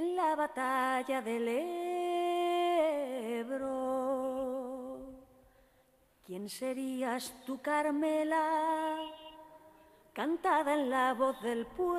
en 0.00 0.16
la 0.16 0.34
batalla 0.34 1.20
del 1.20 1.46
Ebro. 3.38 3.68
¿Quién 6.24 6.48
serías 6.48 7.34
tú, 7.44 7.60
Carmela, 7.60 8.98
cantada 10.14 10.72
en 10.72 10.88
la 10.88 11.12
voz 11.12 11.38
del 11.42 11.66
pueblo? 11.66 11.90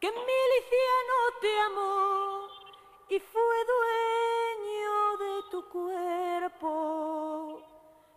Que 0.00 0.10
miliciano 0.10 1.16
te 1.42 1.60
amó 1.68 2.48
y 3.10 3.18
fue 3.20 3.58
dueño 3.74 4.96
de 5.24 5.32
tu 5.50 5.60
cuerpo. 5.68 6.70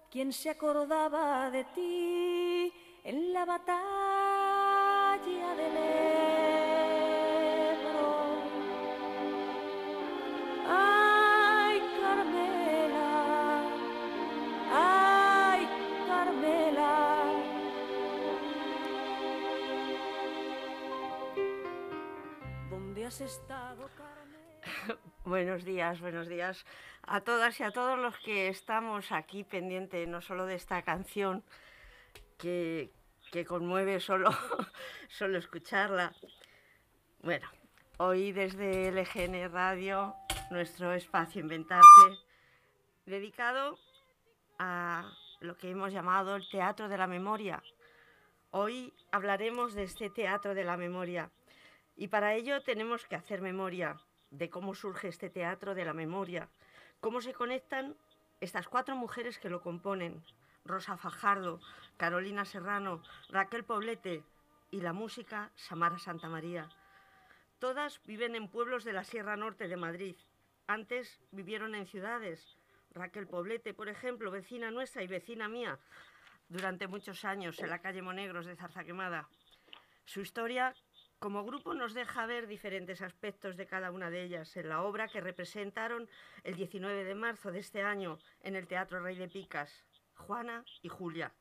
¿Quién 0.10 0.32
se 0.32 0.50
acordaba 0.50 1.50
de 1.50 1.66
ti 1.76 2.74
en 3.04 3.34
la 3.34 3.44
batalla 3.44 4.11
Buenos 25.26 25.64
días, 25.64 26.02
buenos 26.02 26.28
días 26.28 26.66
a 27.04 27.22
todas 27.22 27.60
y 27.60 27.64
a 27.64 27.70
todos 27.70 28.00
los 28.00 28.18
que 28.18 28.48
estamos 28.48 29.12
aquí 29.12 29.44
pendientes, 29.44 30.08
no 30.08 30.22
solo 30.22 30.48
de 30.48 30.56
esta 30.56 30.82
canción 30.82 31.44
que, 32.40 32.92
que 33.32 33.46
conmueve 33.46 34.00
solo, 34.00 34.32
solo 35.08 35.38
escucharla. 35.38 36.16
Bueno, 37.22 37.48
hoy 37.98 38.32
desde 38.32 38.92
LGN 38.92 39.52
Radio, 39.52 40.16
nuestro 40.50 40.92
espacio 40.94 41.42
Inventarte, 41.42 42.18
dedicado 43.06 43.78
a 44.58 45.12
lo 45.42 45.58
que 45.58 45.70
hemos 45.70 45.94
llamado 45.94 46.38
el 46.38 46.50
Teatro 46.50 46.90
de 46.90 46.98
la 46.98 47.06
Memoria. 47.06 47.62
Hoy 48.50 48.92
hablaremos 49.12 49.76
de 49.76 49.84
este 49.84 50.10
Teatro 50.10 50.56
de 50.56 50.64
la 50.64 50.76
Memoria 50.76 51.30
y 51.96 52.08
para 52.08 52.34
ello 52.36 52.62
tenemos 52.64 53.06
que 53.06 53.16
hacer 53.16 53.42
memoria 53.42 54.00
de 54.30 54.50
cómo 54.50 54.74
surge 54.74 55.08
este 55.08 55.30
teatro 55.30 55.76
de 55.76 55.86
la 55.86 55.94
memoria, 55.94 56.50
cómo 57.00 57.22
se 57.22 57.34
conectan 57.34 57.96
estas 58.40 58.68
cuatro 58.68 58.96
mujeres 58.96 59.38
que 59.38 59.50
lo 59.50 59.62
componen, 59.62 60.24
Rosa 60.66 60.98
Fajardo, 60.98 61.60
Carolina 61.98 62.46
Serrano, 62.46 63.04
Raquel 63.30 63.64
Poblete 63.64 64.24
y 64.72 64.82
la 64.82 64.94
música 64.94 65.52
Samara 65.56 66.00
Santamaría. 66.00 66.70
Todas 67.60 68.02
viven 68.06 68.36
en 68.36 68.48
pueblos 68.48 68.84
de 68.84 68.94
la 68.94 69.04
Sierra 69.04 69.36
Norte 69.36 69.68
de 69.68 69.78
Madrid. 69.78 70.16
Antes 70.68 71.20
vivieron 71.32 71.76
en 71.76 71.86
ciudades. 71.86 72.58
Raquel 72.94 73.28
Poblete, 73.28 73.74
por 73.74 73.90
ejemplo, 73.90 74.32
vecina 74.32 74.72
nuestra 74.72 75.04
y 75.04 75.08
vecina 75.08 75.48
mía, 75.48 75.78
durante 76.50 76.88
muchos 76.88 77.24
años 77.24 77.60
en 77.60 77.70
la 77.70 77.80
calle 77.80 78.02
Monegros 78.02 78.46
de 78.46 78.56
Zarzaquemada. 78.56 79.28
Su 80.06 80.22
historia 80.22 80.74
como 81.22 81.46
grupo 81.46 81.76
nos 81.76 81.94
deja 81.94 82.26
ver 82.26 82.48
diferentes 82.48 83.04
aspectos 83.04 83.56
de 83.56 83.68
cada 83.68 83.92
una 83.92 84.10
de 84.10 84.24
ellas 84.24 84.58
en 84.58 84.68
la 84.70 84.82
obra 84.82 85.08
que 85.08 85.22
representaron 85.22 86.10
el 86.44 86.56
19 86.56 87.04
de 87.04 87.14
marzo 87.14 87.52
de 87.52 87.60
este 87.60 87.84
año 87.84 88.18
en 88.42 88.56
el 88.56 88.66
Teatro 88.66 89.00
Rey 89.02 89.16
de 89.16 89.28
Picas, 89.28 89.86
Juana 90.16 90.66
y 90.82 90.90
Julia, 90.90 91.32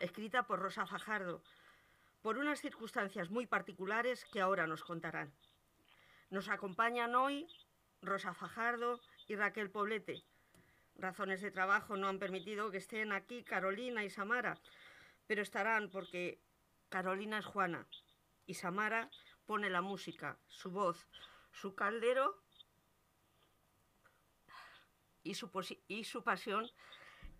escrita 0.00 0.44
por 0.44 0.60
Rosa 0.60 0.86
Fajardo, 0.86 1.42
por 2.22 2.38
unas 2.38 2.62
circunstancias 2.62 3.28
muy 3.28 3.46
particulares 3.46 4.24
que 4.32 4.40
ahora 4.40 4.66
nos 4.66 4.82
contarán. 4.82 5.30
Nos 6.30 6.48
acompañan 6.48 7.14
hoy 7.14 7.46
Rosa 8.00 8.32
Fajardo 8.32 8.98
y 9.26 9.36
Raquel 9.36 9.70
Poblete. 9.70 10.24
Razones 10.96 11.42
de 11.42 11.50
trabajo 11.50 11.98
no 11.98 12.08
han 12.08 12.18
permitido 12.18 12.70
que 12.70 12.78
estén 12.78 13.12
aquí 13.12 13.44
Carolina 13.44 14.04
y 14.04 14.08
Samara, 14.08 14.58
pero 15.26 15.42
estarán 15.42 15.90
porque 15.90 16.40
Carolina 16.88 17.40
es 17.40 17.44
Juana 17.44 17.86
y 18.48 18.54
Samara 18.54 19.10
pone 19.46 19.68
la 19.68 19.82
música, 19.82 20.38
su 20.48 20.70
voz, 20.70 21.06
su 21.52 21.74
caldero 21.74 22.42
y 25.22 25.34
su, 25.34 25.50
pasión 26.22 26.70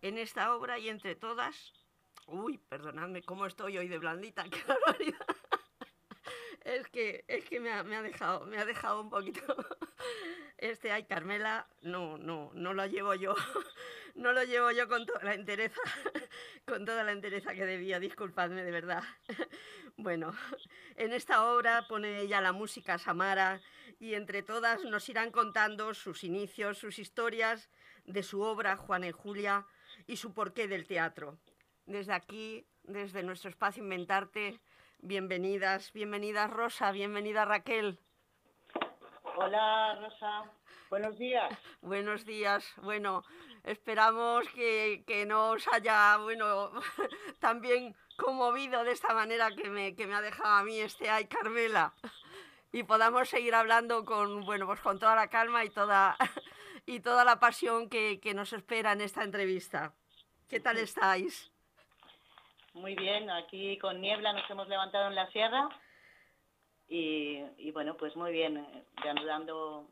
en 0.02 0.18
esta 0.18 0.54
obra 0.54 0.78
y 0.78 0.90
entre 0.90 1.16
todas. 1.16 1.72
Uy, 2.26 2.58
perdonadme, 2.58 3.22
¿cómo 3.22 3.46
estoy 3.46 3.78
hoy 3.78 3.88
de 3.88 3.98
blandita? 3.98 4.44
¡Qué 4.50 4.62
barbaridad! 4.64 5.26
Es 6.60 6.86
que, 6.88 7.24
es 7.26 7.46
que 7.46 7.58
me, 7.58 7.72
ha, 7.72 7.82
me 7.82 7.96
ha 7.96 8.02
dejado, 8.02 8.44
me 8.44 8.58
ha 8.58 8.66
dejado 8.66 9.00
un 9.00 9.08
poquito. 9.08 9.40
Este, 10.58 10.90
ay, 10.90 11.04
Carmela, 11.04 11.68
no, 11.82 12.18
no, 12.18 12.50
no 12.52 12.74
lo 12.74 12.84
llevo 12.86 13.14
yo, 13.14 13.34
no 14.16 14.32
lo 14.32 14.42
llevo 14.42 14.72
yo 14.72 14.88
con 14.88 15.06
toda 15.06 15.22
la 15.22 15.34
entereza, 15.34 15.80
con 16.66 16.84
toda 16.84 17.04
la 17.04 17.12
entereza 17.12 17.54
que 17.54 17.64
debía, 17.64 18.00
disculpadme 18.00 18.64
de 18.64 18.72
verdad. 18.72 19.04
Bueno, 19.96 20.32
en 20.98 21.12
esta 21.12 21.44
obra 21.44 21.86
pone 21.88 22.20
ella 22.20 22.40
la 22.40 22.52
música 22.52 22.98
Samara 22.98 23.60
y 24.00 24.14
entre 24.14 24.42
todas 24.42 24.84
nos 24.84 25.08
irán 25.08 25.30
contando 25.30 25.94
sus 25.94 26.24
inicios, 26.24 26.78
sus 26.78 26.98
historias 26.98 27.70
de 28.04 28.24
su 28.24 28.42
obra 28.42 28.76
Juana 28.76 29.06
y 29.06 29.12
Julia 29.12 29.64
y 30.08 30.16
su 30.16 30.34
porqué 30.34 30.66
del 30.66 30.86
teatro. 30.86 31.38
Desde 31.86 32.12
aquí, 32.12 32.66
desde 32.82 33.22
nuestro 33.22 33.48
espacio 33.48 33.82
Inventarte, 33.82 34.60
bienvenidas, 34.98 35.92
bienvenidas 35.92 36.50
Rosa, 36.50 36.90
bienvenida 36.90 37.44
Raquel. 37.44 38.00
Hola 39.36 39.96
Rosa, 40.00 40.50
buenos 40.90 41.16
días. 41.16 41.48
Buenos 41.80 42.24
días. 42.24 42.74
Bueno, 42.82 43.22
esperamos 43.62 44.48
que, 44.48 45.04
que 45.06 45.26
no 45.26 45.50
os 45.50 45.68
haya, 45.68 46.16
bueno, 46.16 46.72
también 47.38 47.94
conmovido 48.18 48.84
de 48.84 48.92
esta 48.92 49.14
manera 49.14 49.50
que 49.52 49.70
me, 49.70 49.94
que 49.94 50.06
me 50.06 50.14
ha 50.14 50.20
dejado 50.20 50.54
a 50.54 50.62
mí 50.64 50.78
este 50.78 51.08
ay 51.08 51.24
Carmela 51.26 51.94
y 52.72 52.82
podamos 52.82 53.28
seguir 53.28 53.54
hablando 53.54 54.04
con, 54.04 54.44
bueno, 54.44 54.66
pues 54.66 54.80
con 54.80 54.98
toda 54.98 55.14
la 55.14 55.28
calma 55.28 55.64
y 55.64 55.70
toda, 55.70 56.16
y 56.86 57.00
toda 57.00 57.24
la 57.24 57.40
pasión 57.40 57.88
que, 57.88 58.20
que 58.20 58.34
nos 58.34 58.52
espera 58.52 58.92
en 58.92 59.00
esta 59.00 59.24
entrevista. 59.24 59.94
¿Qué 60.48 60.60
tal 60.60 60.78
estáis? 60.78 61.50
Muy 62.74 62.94
bien, 62.94 63.30
aquí 63.30 63.78
con 63.78 64.00
niebla 64.00 64.32
nos 64.32 64.48
hemos 64.50 64.68
levantado 64.68 65.08
en 65.08 65.14
la 65.14 65.30
sierra 65.30 65.68
y, 66.88 67.42
y 67.56 67.70
bueno, 67.72 67.96
pues 67.96 68.14
muy 68.16 68.32
bien, 68.32 68.58
eh, 68.58 68.84
reanudando 68.96 69.88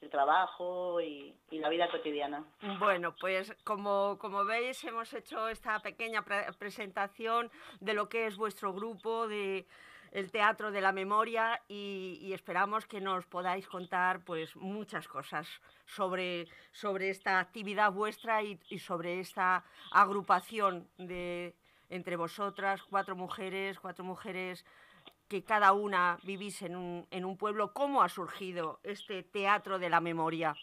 el 0.00 0.10
trabajo 0.10 1.00
y, 1.00 1.34
y, 1.50 1.58
la 1.58 1.68
vida 1.68 1.88
cotidiana. 1.90 2.44
Bueno, 2.78 3.14
pues 3.18 3.54
como, 3.64 4.18
como 4.18 4.44
veis 4.44 4.82
hemos 4.84 5.12
hecho 5.14 5.48
esta 5.48 5.78
pequeña 5.80 6.22
pre 6.22 6.46
presentación 6.58 7.50
de 7.80 7.94
lo 7.94 8.08
que 8.08 8.26
es 8.26 8.36
vuestro 8.36 8.72
grupo, 8.72 9.26
de 9.26 9.66
el 10.12 10.30
Teatro 10.30 10.70
de 10.70 10.80
la 10.80 10.92
Memoria 10.92 11.60
y, 11.68 12.18
y, 12.22 12.32
esperamos 12.32 12.86
que 12.86 13.00
nos 13.00 13.26
podáis 13.26 13.66
contar 13.66 14.24
pues 14.24 14.54
muchas 14.56 15.08
cosas 15.08 15.48
sobre, 15.84 16.46
sobre 16.72 17.10
esta 17.10 17.38
actividad 17.38 17.92
vuestra 17.92 18.42
y, 18.42 18.58
y 18.68 18.78
sobre 18.78 19.20
esta 19.20 19.64
agrupación 19.92 20.88
de 20.96 21.54
entre 21.88 22.16
vosotras, 22.16 22.82
cuatro 22.82 23.14
mujeres, 23.14 23.78
cuatro 23.78 24.04
mujeres 24.04 24.64
que 25.28 25.44
cada 25.44 25.72
una 25.72 26.18
vivís 26.22 26.62
en 26.62 26.76
un, 26.76 27.06
en 27.10 27.24
un 27.24 27.36
pueblo. 27.36 27.72
¿Cómo 27.72 28.02
ha 28.02 28.08
surgido 28.08 28.80
este 28.82 29.22
Teatro 29.22 29.78
de 29.78 29.90
la 29.90 30.00
Memoria? 30.00 30.54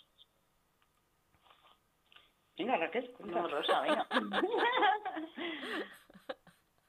Venga, 2.58 2.78
Raquel, 2.78 3.16
no, 3.20 3.48
Rosa, 3.48 3.82
venga. 3.82 4.08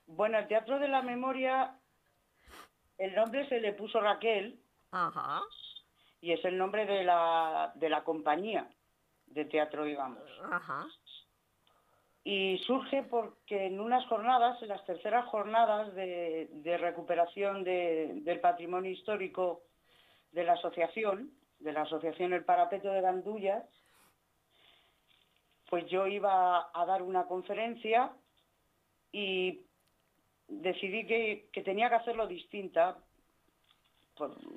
bueno, 0.06 0.38
el 0.38 0.46
Teatro 0.46 0.78
de 0.78 0.88
la 0.88 1.02
Memoria, 1.02 1.78
el 2.98 3.14
nombre 3.14 3.48
se 3.48 3.60
le 3.60 3.72
puso 3.72 4.00
Raquel. 4.00 4.60
Ajá. 4.90 5.42
Y 6.20 6.32
es 6.32 6.44
el 6.44 6.56
nombre 6.56 6.86
de 6.86 7.04
la, 7.04 7.72
de 7.74 7.88
la 7.88 8.04
compañía 8.04 8.68
de 9.26 9.44
teatro, 9.46 9.84
digamos. 9.84 10.22
Ajá 10.50 10.86
y 12.24 12.58
surge 12.66 13.02
porque 13.02 13.66
en 13.66 13.78
unas 13.78 14.06
jornadas, 14.06 14.60
en 14.62 14.68
las 14.68 14.84
terceras 14.86 15.26
jornadas 15.26 15.94
de, 15.94 16.78
recuperación 16.80 17.62
de, 17.62 18.12
del 18.22 18.40
patrimonio 18.40 18.90
histórico 18.90 19.62
de 20.32 20.44
la 20.44 20.54
asociación, 20.54 21.30
de 21.58 21.72
la 21.72 21.82
asociación 21.82 22.32
El 22.32 22.44
Parapeto 22.44 22.90
de 22.90 23.02
Gandullas, 23.02 23.64
pues 25.68 25.86
yo 25.86 26.06
iba 26.06 26.70
a 26.72 26.86
dar 26.86 27.02
una 27.02 27.26
conferencia 27.26 28.12
y 29.12 29.60
decidí 30.48 31.06
que, 31.06 31.62
tenía 31.62 31.88
que 31.88 31.96
hacerlo 31.96 32.26
distinta, 32.26 32.96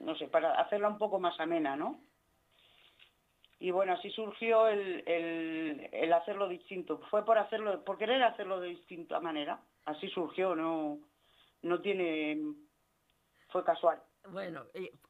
no 0.02 0.16
sé, 0.16 0.28
para 0.28 0.54
hacerla 0.62 0.90
un 0.90 0.98
poco 0.98 1.20
más 1.20 1.40
amena, 1.40 1.76
¿no? 1.76 2.00
Y 3.60 3.72
bueno, 3.72 3.94
así 3.94 4.10
surgió 4.12 4.68
el, 4.68 5.04
el, 5.08 5.90
el, 5.92 6.14
hacerlo 6.14 6.48
distinto. 6.48 7.00
Fue 7.10 7.26
por 7.26 7.38
hacerlo, 7.38 7.84
por 7.84 7.98
querer 7.98 8.22
hacerlo 8.24 8.60
de 8.60 8.70
distinta 8.70 9.20
manera. 9.20 9.60
Así 9.86 10.08
surgió, 10.10 10.56
no, 10.56 11.00
no 11.64 11.82
tiene 11.82 12.38
fue 13.50 13.64
casual. 13.64 14.02
Bueno, 14.30 14.66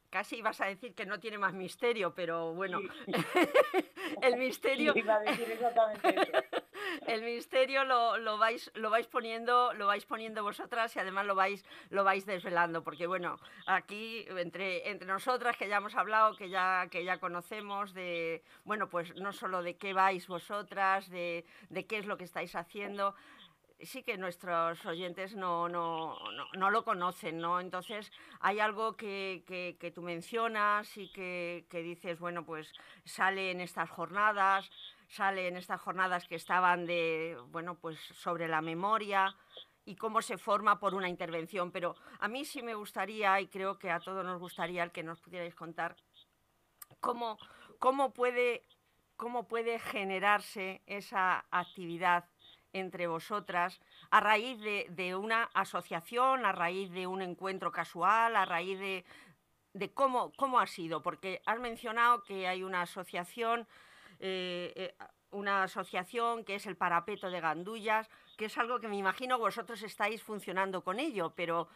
casi 0.10 0.38
ibas 0.38 0.62
a 0.62 0.66
decir 0.66 0.94
que 0.94 1.06
no 1.06 1.20
tiene 1.20 1.38
más 1.38 1.54
misterio, 1.54 2.14
pero 2.14 2.54
bueno, 2.54 2.80
el 4.22 4.38
misterio... 4.38 4.94
Iba 4.96 5.16
a 5.16 5.20
decir 5.20 5.52
exactamente 5.52 6.10
eso. 6.10 6.57
El 7.06 7.22
misterio 7.24 7.84
lo, 7.84 8.18
lo, 8.18 8.38
vais 8.38 8.72
lo 8.76 8.90
vais 8.90 9.08
poniendo 9.08 9.74
lo 9.74 9.88
vais 9.88 10.06
poniendo 10.06 10.44
vosotras 10.44 10.96
y 10.96 11.00
además 11.00 11.26
lo 11.26 11.36
vais 11.36 11.66
lo 11.90 12.04
vais 12.04 12.26
desvelando 12.26 12.84
porque 12.84 13.08
bueno 13.08 13.38
aquí 13.66 14.26
entre 14.30 14.90
entre 14.90 15.08
nosotras 15.08 15.58
que 15.58 15.68
ya 15.68 15.78
hemos 15.78 15.96
hablado 15.96 16.36
que 16.36 16.50
ya 16.50 16.88
que 16.90 17.04
ya 17.04 17.20
conocemos 17.20 17.94
de 17.94 18.44
bueno 18.64 18.90
pues 18.90 19.16
no 19.16 19.32
solo 19.34 19.62
de 19.62 19.78
qué 19.78 19.94
vais 19.94 20.28
vosotras 20.28 21.10
de, 21.10 21.46
de 21.70 21.86
qué 21.86 22.00
es 22.00 22.06
lo 22.06 22.18
que 22.18 22.24
estáis 22.24 22.56
haciendo 22.56 23.16
sí 23.82 24.04
que 24.04 24.18
nuestros 24.18 24.84
oyentes 24.86 25.36
no, 25.36 25.70
no, 25.70 26.18
no, 26.32 26.48
no, 26.58 26.72
lo 26.72 26.84
conocen, 26.84 27.40
¿no? 27.40 27.60
Entonces 27.60 28.12
hay 28.40 28.60
algo 28.60 28.96
que, 28.96 29.44
que, 29.80 29.92
tú 29.92 30.02
mencionas 30.02 30.98
y 30.98 31.12
que, 31.12 31.66
que, 31.70 31.82
dices, 31.82 32.20
bueno, 32.20 32.46
pues 32.46 32.72
sale 33.06 33.52
en 33.52 33.62
estas 33.62 33.90
jornadas, 33.90 34.70
sale 35.08 35.48
en 35.48 35.58
estas 35.58 35.82
jornadas 35.82 36.28
que 36.28 36.36
estaban 36.36 36.86
de, 36.86 37.38
bueno, 37.48 37.76
pues 37.76 38.00
sobre 38.00 38.48
la 38.48 38.62
memoria 38.62 39.36
y 39.86 39.96
cómo 39.96 40.22
se 40.22 40.38
forma 40.38 40.80
por 40.80 40.94
una 40.94 41.10
intervención. 41.10 41.72
Pero 41.72 41.96
a 42.20 42.28
mí 42.28 42.46
sí 42.46 42.62
me 42.62 42.76
gustaría, 42.76 43.40
y 43.40 43.48
creo 43.48 43.80
que 43.80 43.90
a 43.90 44.00
todos 44.00 44.26
nos 44.26 44.40
gustaría 44.40 44.84
el 44.84 44.92
que 44.92 45.04
nos 45.04 45.20
pudierais 45.20 45.56
contar, 45.56 45.96
cómo, 47.00 47.38
cómo, 47.80 48.14
puede, 48.14 48.66
cómo 49.16 49.48
puede 49.48 49.80
generarse 49.80 50.82
esa 50.86 51.46
actividad 51.52 52.26
entre 52.74 53.08
vosotras 53.08 53.80
a 54.12 54.20
raíz 54.20 54.60
de, 54.60 54.88
de, 54.90 55.16
una 55.16 55.50
asociación, 55.54 56.46
a 56.46 56.52
raíz 56.52 56.92
de 56.92 57.08
un 57.08 57.22
encuentro 57.22 57.72
casual, 57.72 58.36
a 58.36 58.46
raíz 58.46 58.78
de, 58.78 59.06
de 59.74 59.94
cómo, 59.94 60.34
cómo 60.34 60.60
ha 60.60 60.68
sido, 60.68 61.02
porque 61.02 61.42
has 61.46 61.60
mencionado 61.60 62.24
que 62.24 62.48
hay 62.48 62.64
una 62.64 62.82
asociación 62.82 63.68
eh, 64.20 64.74
eh, 64.76 64.96
una 65.32 65.64
asociación 65.64 66.44
que 66.44 66.56
es 66.56 66.66
el 66.66 66.78
Parapeto 66.78 67.30
de 67.30 67.42
Gandullas, 67.42 68.10
que 68.38 68.46
es 68.46 68.58
algo 68.58 68.80
que 68.80 68.88
me 68.88 68.98
imagino 68.98 69.38
vosotros 69.38 69.82
estáis 69.84 70.24
funcionando 70.24 70.84
con 70.84 71.00
ello, 71.00 71.34
pero 71.36 71.68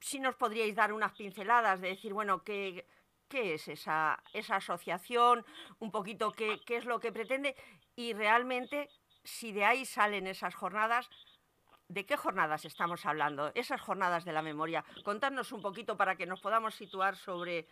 si 0.00 0.20
nos 0.20 0.36
podríais 0.36 0.74
dar 0.74 0.92
unas 0.92 1.12
pinceladas 1.12 1.80
de 1.80 1.88
decir, 1.88 2.12
bueno, 2.12 2.42
qué, 2.44 2.86
qué 3.28 3.54
es 3.54 3.68
esa, 3.68 4.22
esa 4.32 4.56
asociación, 4.56 5.44
un 5.78 5.90
poquito 5.90 6.32
qué, 6.32 6.60
qué 6.64 6.76
es 6.76 6.84
lo 6.84 7.00
que 7.00 7.12
pretende 7.12 7.56
y 7.96 8.12
realmente 8.12 8.88
si 9.24 9.52
de 9.52 9.64
ahí 9.64 9.84
salen 9.84 10.26
esas 10.26 10.54
jornadas, 10.54 11.08
¿De 11.88 12.04
qué 12.04 12.16
jornadas 12.16 12.64
estamos 12.64 13.06
hablando? 13.06 13.52
Esas 13.54 13.80
jornadas 13.80 14.24
de 14.24 14.32
la 14.32 14.42
memoria. 14.42 14.84
Contadnos 15.04 15.52
un 15.52 15.62
poquito 15.62 15.96
para 15.96 16.16
que 16.16 16.26
nos 16.26 16.40
podamos 16.40 16.74
situar 16.74 17.16
sobre, 17.16 17.68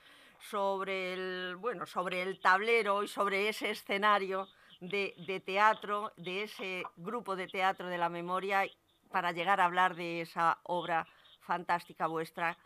sobre, 0.50 1.14
el, 1.14 1.56
bueno, 1.56 1.86
sobre 1.86 2.22
el 2.22 2.40
tablero 2.40 3.02
y 3.02 3.08
sobre 3.08 3.48
ese 3.48 3.70
escenario 3.70 4.48
de, 4.80 5.14
de 5.26 5.40
teatro, 5.40 6.12
de 6.16 6.44
ese 6.44 6.82
grupo 6.96 7.36
de 7.36 7.46
teatro 7.46 7.88
de 7.88 7.98
la 7.98 8.08
memoria, 8.08 8.64
para 9.10 9.32
llegar 9.32 9.60
a 9.60 9.64
hablar 9.64 9.94
de 9.94 10.20
esa 10.20 10.58
obra 10.64 11.06
fantástica 11.40 12.06
vuestra 12.06 12.58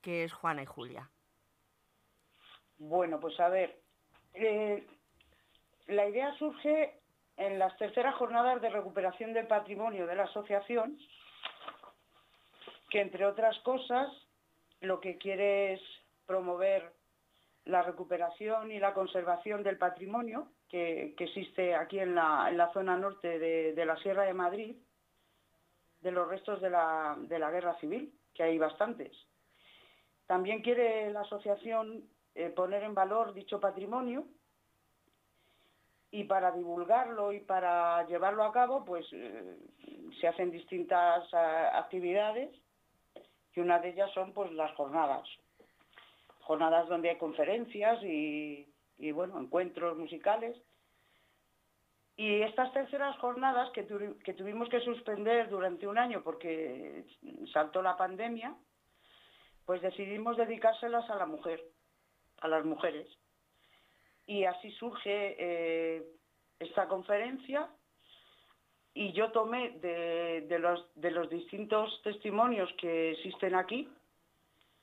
que 0.00 0.24
es 0.24 0.32
Juana 0.32 0.62
y 0.62 0.66
Julia. 0.66 1.10
Bueno, 2.78 3.18
pues 3.18 3.38
a 3.40 3.48
ver, 3.48 3.80
eh, 4.34 4.86
la 5.88 6.08
idea 6.08 6.32
surge 6.38 7.00
en 7.36 7.58
las 7.58 7.76
terceras 7.76 8.14
jornadas 8.14 8.62
de 8.62 8.70
recuperación 8.70 9.32
del 9.32 9.46
patrimonio 9.46 10.06
de 10.06 10.14
la 10.14 10.24
asociación, 10.24 10.98
que 12.90 13.00
entre 13.00 13.26
otras 13.26 13.58
cosas 13.60 14.08
lo 14.80 15.00
que 15.00 15.18
quiere 15.18 15.74
es 15.74 15.80
promover 16.26 16.97
la 17.68 17.82
recuperación 17.82 18.72
y 18.72 18.78
la 18.78 18.94
conservación 18.94 19.62
del 19.62 19.76
patrimonio 19.76 20.48
que, 20.68 21.14
existe 21.18 21.74
aquí 21.74 21.98
en 21.98 22.14
la, 22.14 22.70
zona 22.72 22.96
norte 22.96 23.38
de, 23.38 23.86
la 23.86 23.96
Sierra 23.98 24.22
de 24.22 24.32
Madrid, 24.32 24.76
de 26.00 26.10
los 26.10 26.26
restos 26.28 26.62
de 26.62 26.70
la, 26.70 27.16
guerra 27.28 27.78
civil, 27.78 28.12
que 28.34 28.42
hay 28.42 28.58
bastantes. 28.58 29.12
También 30.26 30.62
quiere 30.62 31.10
la 31.10 31.20
asociación 31.20 32.04
eh, 32.34 32.48
poner 32.50 32.82
en 32.84 32.94
valor 32.94 33.34
dicho 33.34 33.60
patrimonio 33.60 34.24
y 36.10 36.24
para 36.24 36.50
divulgarlo 36.52 37.32
y 37.32 37.40
para 37.40 38.06
llevarlo 38.06 38.44
a 38.44 38.52
cabo, 38.52 38.82
pues 38.82 39.06
eh, 39.12 39.58
se 40.18 40.26
hacen 40.26 40.50
distintas 40.50 41.30
uh, 41.34 41.76
actividades 41.76 42.50
y 43.54 43.60
una 43.60 43.78
de 43.78 43.90
ellas 43.90 44.10
son 44.14 44.32
pues 44.32 44.50
las 44.52 44.74
jornadas. 44.74 45.28
Jornadas 46.48 46.88
donde 46.88 47.10
hay 47.10 47.18
conferencias 47.18 48.02
y, 48.02 48.66
bueno, 49.12 49.38
encuentros 49.38 49.98
musicales. 49.98 50.56
Y 52.16 52.40
estas 52.40 52.72
terceras 52.72 53.18
jornadas 53.18 53.70
que, 53.72 53.82
tu, 53.82 54.18
que 54.24 54.32
tuvimos 54.32 54.70
que 54.70 54.80
suspender 54.80 55.50
durante 55.50 55.86
un 55.86 55.98
año 55.98 56.22
porque 56.24 57.04
saltó 57.52 57.82
la 57.82 57.98
pandemia, 57.98 58.56
pues 59.66 59.82
decidimos 59.82 60.38
dedicárselas 60.38 61.08
a 61.10 61.16
la 61.16 61.26
mujer, 61.26 61.62
a 62.40 62.48
las 62.48 62.64
mujeres 62.64 63.06
y 64.24 64.44
así 64.44 64.70
surge 64.72 65.36
eh, 65.38 66.02
esta 66.58 66.88
conferencia 66.88 67.68
y 68.94 69.12
yo 69.12 69.32
tomé 69.32 69.78
de 69.80 71.10
los 71.10 71.28
distintos 71.28 72.00
testimonios 72.02 72.72
que 72.80 73.12
existen 73.12 73.54
aquí, 73.54 73.86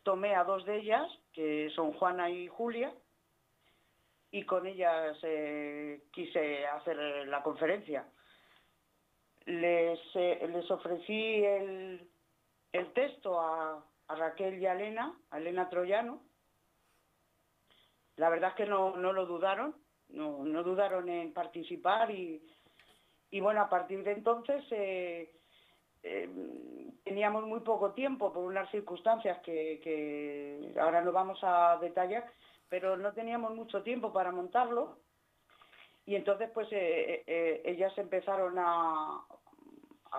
tomé 0.03 0.35
a 0.35 0.43
dos 0.43 0.63
de 0.65 0.77
ellas, 0.77 1.11
que 1.35 1.69
son 1.75 1.91
Juana 1.93 2.29
y 2.29 2.47
Julia, 2.47 2.93
y 4.31 4.43
con 4.43 4.65
ellas 4.65 5.17
eh, 5.21 6.03
quise 6.11 6.65
hacer 6.65 6.97
la 7.27 7.43
conferencia. 7.43 8.05
Les, 9.45 9.99
eh, 10.15 10.47
les 10.49 10.71
ofrecí 10.71 11.43
el, 11.43 12.09
el 12.71 12.93
texto 12.93 13.39
a, 13.39 13.85
Raquel 14.07 14.59
y 14.59 14.65
a 14.65 14.73
Elena, 14.73 15.13
a 15.31 15.37
Elena 15.37 15.69
Troyano, 15.69 16.21
la 18.17 18.29
verdad 18.29 18.51
es 18.51 18.55
que 18.55 18.65
no, 18.65 18.95
no 18.95 19.11
lo 19.11 19.25
dudaron, 19.25 19.75
no, 20.09 20.43
no, 20.45 20.63
dudaron 20.63 21.09
en 21.09 21.33
participar 21.33 22.11
y, 22.11 22.41
y, 23.31 23.39
bueno, 23.41 23.61
a 23.61 23.69
partir 23.69 24.03
de 24.03 24.13
entonces 24.13 24.63
eh, 24.71 25.35
eh, 26.07 26.29
teníamos 27.03 27.45
muy 27.45 27.61
poco 27.61 27.93
tiempo 27.93 28.31
por 28.31 28.43
unas 28.43 28.69
circunstancias 28.69 29.39
que, 29.41 30.71
ahora 30.79 31.01
no 31.01 31.11
vamos 31.11 31.39
a 31.41 31.79
detallar, 31.81 32.31
pero 32.69 32.95
no 32.95 33.11
teníamos 33.13 33.55
mucho 33.55 33.81
tiempo 33.81 34.13
para 34.13 34.31
montarlo 34.31 34.99
y 36.05 36.13
entonces 36.15 36.51
pues 36.53 36.67
eh, 36.71 37.23
eh 37.25 37.61
ellas 37.65 37.97
empezaron 37.97 38.53
a, 38.59 39.25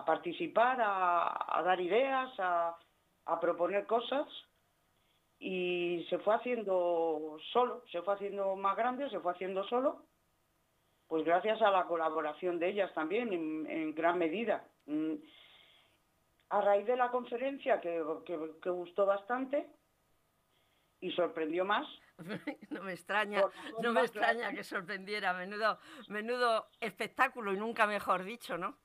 participar, 0.04 0.78
a, 0.80 1.62
dar 1.64 1.80
ideas, 1.80 2.34
a, 2.38 2.76
proponer 3.40 3.86
cosas 3.86 4.26
y 5.38 6.04
se 6.10 6.18
fue 6.18 6.34
haciendo 6.34 7.38
solo, 7.52 7.84
se 7.92 8.02
fue 8.02 8.14
haciendo 8.14 8.56
más 8.56 8.76
grande, 8.76 9.08
se 9.10 9.20
fue 9.20 9.32
haciendo 9.32 9.62
solo, 9.68 10.02
pues 11.06 11.24
gracias 11.24 11.62
a 11.62 11.70
la 11.70 11.84
colaboración 11.84 12.58
de 12.58 12.70
ellas 12.70 12.92
también, 12.92 13.32
en, 13.32 13.66
en 13.70 13.94
gran 13.94 14.18
medida. 14.18 14.64
A 16.48 16.60
raíz 16.60 16.86
de 16.86 16.96
la 16.96 17.10
conferencia, 17.10 17.80
que, 17.80 18.02
que, 18.24 18.38
que 18.62 18.70
gustó 18.70 19.04
bastante 19.06 19.68
y 21.00 21.10
sorprendió 21.12 21.64
más, 21.64 21.86
no 22.70 22.82
me 22.82 22.92
extraña, 22.92 23.42
no 23.82 23.92
me 23.92 24.00
extraña 24.00 24.52
que 24.52 24.64
sorprendiera, 24.64 25.34
menudo, 25.34 25.78
menudo 26.08 26.68
espectáculo 26.80 27.52
y 27.52 27.58
nunca 27.58 27.86
mejor 27.86 28.24
dicho, 28.24 28.56
¿no? 28.56 28.78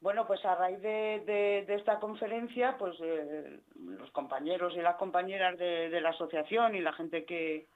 Bueno, 0.00 0.26
pues 0.26 0.42
a 0.46 0.54
raíz 0.54 0.80
de, 0.80 1.22
de, 1.26 1.64
de 1.66 1.74
esta 1.74 2.00
conferencia, 2.00 2.78
pues 2.78 2.96
eh, 3.02 3.60
los 3.74 4.10
compañeros 4.12 4.74
y 4.74 4.80
las 4.80 4.96
compañeras 4.96 5.58
de, 5.58 5.90
de, 5.90 6.00
la 6.00 6.10
asociación 6.10 6.74
y 6.74 6.80
la 6.80 6.94
gente 6.94 7.26
que, 7.26 7.66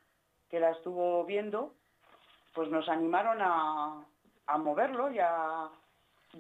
que 0.49 0.59
la 0.59 0.71
estuvo 0.71 1.25
viendo, 1.27 1.75
pues 2.55 2.71
nos 2.71 2.89
animaron 2.89 3.43
a, 3.43 4.07
a 4.47 4.59
moverlo 4.59 5.11
y 5.11 5.19
a, 5.19 5.69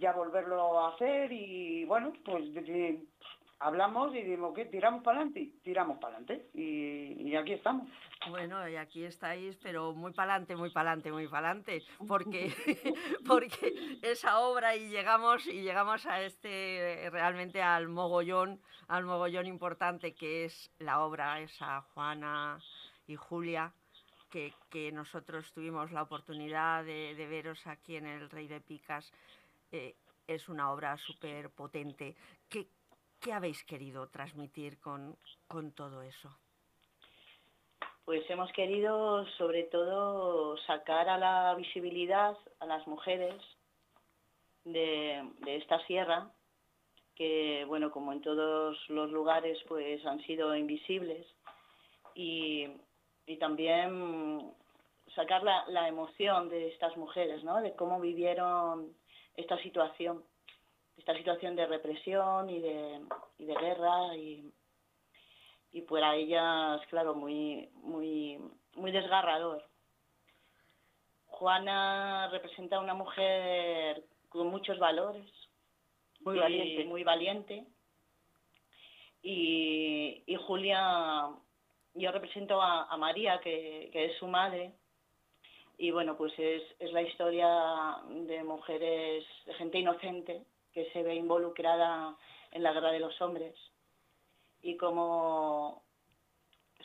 y 0.00 0.06
a, 0.06 0.12
volverlo 0.12 0.80
a 0.80 0.94
hacer 0.94 1.32
y 1.32 1.84
bueno, 1.84 2.12
pues 2.24 2.44
hablamos 3.64 4.14
y 4.14 4.22
digo, 4.22 4.52
¿qué? 4.52 4.66
¿Tiramos 4.66 5.02
para 5.02 5.18
adelante? 5.18 5.52
Tiramos 5.62 5.98
para 5.98 6.16
adelante 6.16 6.50
y, 6.54 7.30
y, 7.30 7.36
aquí 7.36 7.52
estamos. 7.52 7.88
Bueno, 8.28 8.68
y 8.68 8.76
aquí 8.76 9.04
estáis, 9.04 9.56
pero 9.62 9.92
muy 9.92 10.12
para 10.12 10.32
adelante, 10.32 10.56
muy 10.56 10.70
para 10.70 10.90
adelante, 10.90 11.12
muy 11.12 11.28
para 11.28 11.50
adelante, 11.50 11.82
porque, 12.06 12.52
porque 13.26 13.98
esa 14.02 14.40
obra 14.40 14.76
y 14.76 14.88
llegamos, 14.88 15.46
y 15.46 15.62
llegamos 15.62 16.04
a 16.06 16.22
este, 16.22 17.08
realmente 17.10 17.62
al 17.62 17.88
mogollón, 17.88 18.60
al 18.88 19.04
mogollón 19.04 19.46
importante 19.46 20.12
que 20.14 20.44
es 20.44 20.70
la 20.78 21.02
obra, 21.02 21.40
esa 21.40 21.80
Juana 21.94 22.58
y 23.06 23.16
Julia, 23.16 23.72
que, 24.30 24.52
que 24.68 24.90
nosotros 24.92 25.52
tuvimos 25.52 25.90
la 25.92 26.02
oportunidad 26.02 26.84
de, 26.84 27.14
de 27.14 27.26
veros 27.26 27.66
aquí 27.66 27.96
en 27.96 28.06
el 28.06 28.28
Rey 28.28 28.46
de 28.48 28.60
Picas. 28.60 29.12
Eh, 29.74 29.96
es 30.28 30.48
una 30.48 30.72
obra 30.72 30.96
súper 30.98 31.50
potente. 31.50 32.14
¿Qué, 32.48 32.68
¿qué 33.20 33.32
habéis 33.32 33.64
querido 33.64 34.08
transmitir 34.08 34.78
con, 34.78 35.18
con 35.48 35.72
todo 35.72 36.00
eso? 36.02 36.30
Pues 38.04 38.22
hemos 38.30 38.52
querido 38.52 39.26
sobre 39.36 39.64
todo 39.64 40.56
sacar 40.58 41.08
a 41.08 41.18
la 41.18 41.54
visibilidad 41.56 42.36
a 42.60 42.66
las 42.66 42.86
mujeres 42.86 43.34
de, 44.62 45.28
de 45.40 45.56
esta 45.56 45.84
sierra, 45.86 46.30
que 47.16 47.64
bueno, 47.66 47.90
como 47.90 48.12
en 48.12 48.20
todos 48.20 48.78
los 48.88 49.10
lugares 49.10 49.58
pues 49.66 50.06
han 50.06 50.20
sido 50.20 50.54
invisibles 50.54 51.26
y, 52.14 52.68
y 53.26 53.36
también 53.38 54.54
sacar 55.16 55.42
la, 55.42 55.64
la, 55.66 55.88
emoción 55.88 56.48
de 56.48 56.68
estas 56.68 56.96
mujeres, 56.96 57.42
¿no? 57.42 57.60
De 57.60 57.74
cómo 57.74 58.00
vivieron 58.00 58.94
esta 59.36 59.58
situación, 59.62 60.24
esta 60.96 61.16
situación 61.16 61.56
de 61.56 61.66
represión 61.66 62.50
y 62.50 62.60
de, 62.60 63.00
y 63.38 63.44
de 63.44 63.54
guerra 63.54 64.16
y, 64.16 64.52
y 65.72 65.82
para 65.82 66.14
ellas, 66.14 66.80
claro, 66.88 67.14
muy, 67.14 67.68
muy, 67.82 68.38
muy 68.76 68.92
desgarrador. 68.92 69.64
Juana 71.26 72.28
representa 72.30 72.76
a 72.76 72.80
una 72.80 72.94
mujer 72.94 74.04
con 74.28 74.46
muchos 74.48 74.78
valores, 74.78 75.28
muy 76.20 76.38
valiente, 76.38 76.84
muy 76.84 77.02
valiente. 77.02 77.64
Y, 79.22 80.22
y, 80.26 80.36
Julia, 80.36 81.28
yo 81.94 82.12
represento 82.12 82.60
a, 82.60 82.84
a 82.84 82.96
María, 82.96 83.40
que, 83.40 83.90
que, 83.92 84.06
es 84.06 84.18
su 84.18 84.26
madre. 84.26 84.72
Y 85.76 85.90
bueno, 85.90 86.16
pues 86.16 86.32
es, 86.38 86.62
es 86.78 86.92
la 86.92 87.02
historia 87.02 87.98
de 88.08 88.44
mujeres, 88.44 89.24
de 89.46 89.54
gente 89.54 89.78
inocente 89.78 90.42
que 90.72 90.90
se 90.92 91.02
ve 91.02 91.14
involucrada 91.14 92.16
en 92.52 92.62
la 92.62 92.72
guerra 92.72 92.92
de 92.92 93.00
los 93.00 93.20
hombres 93.20 93.54
y 94.62 94.76
como 94.76 95.82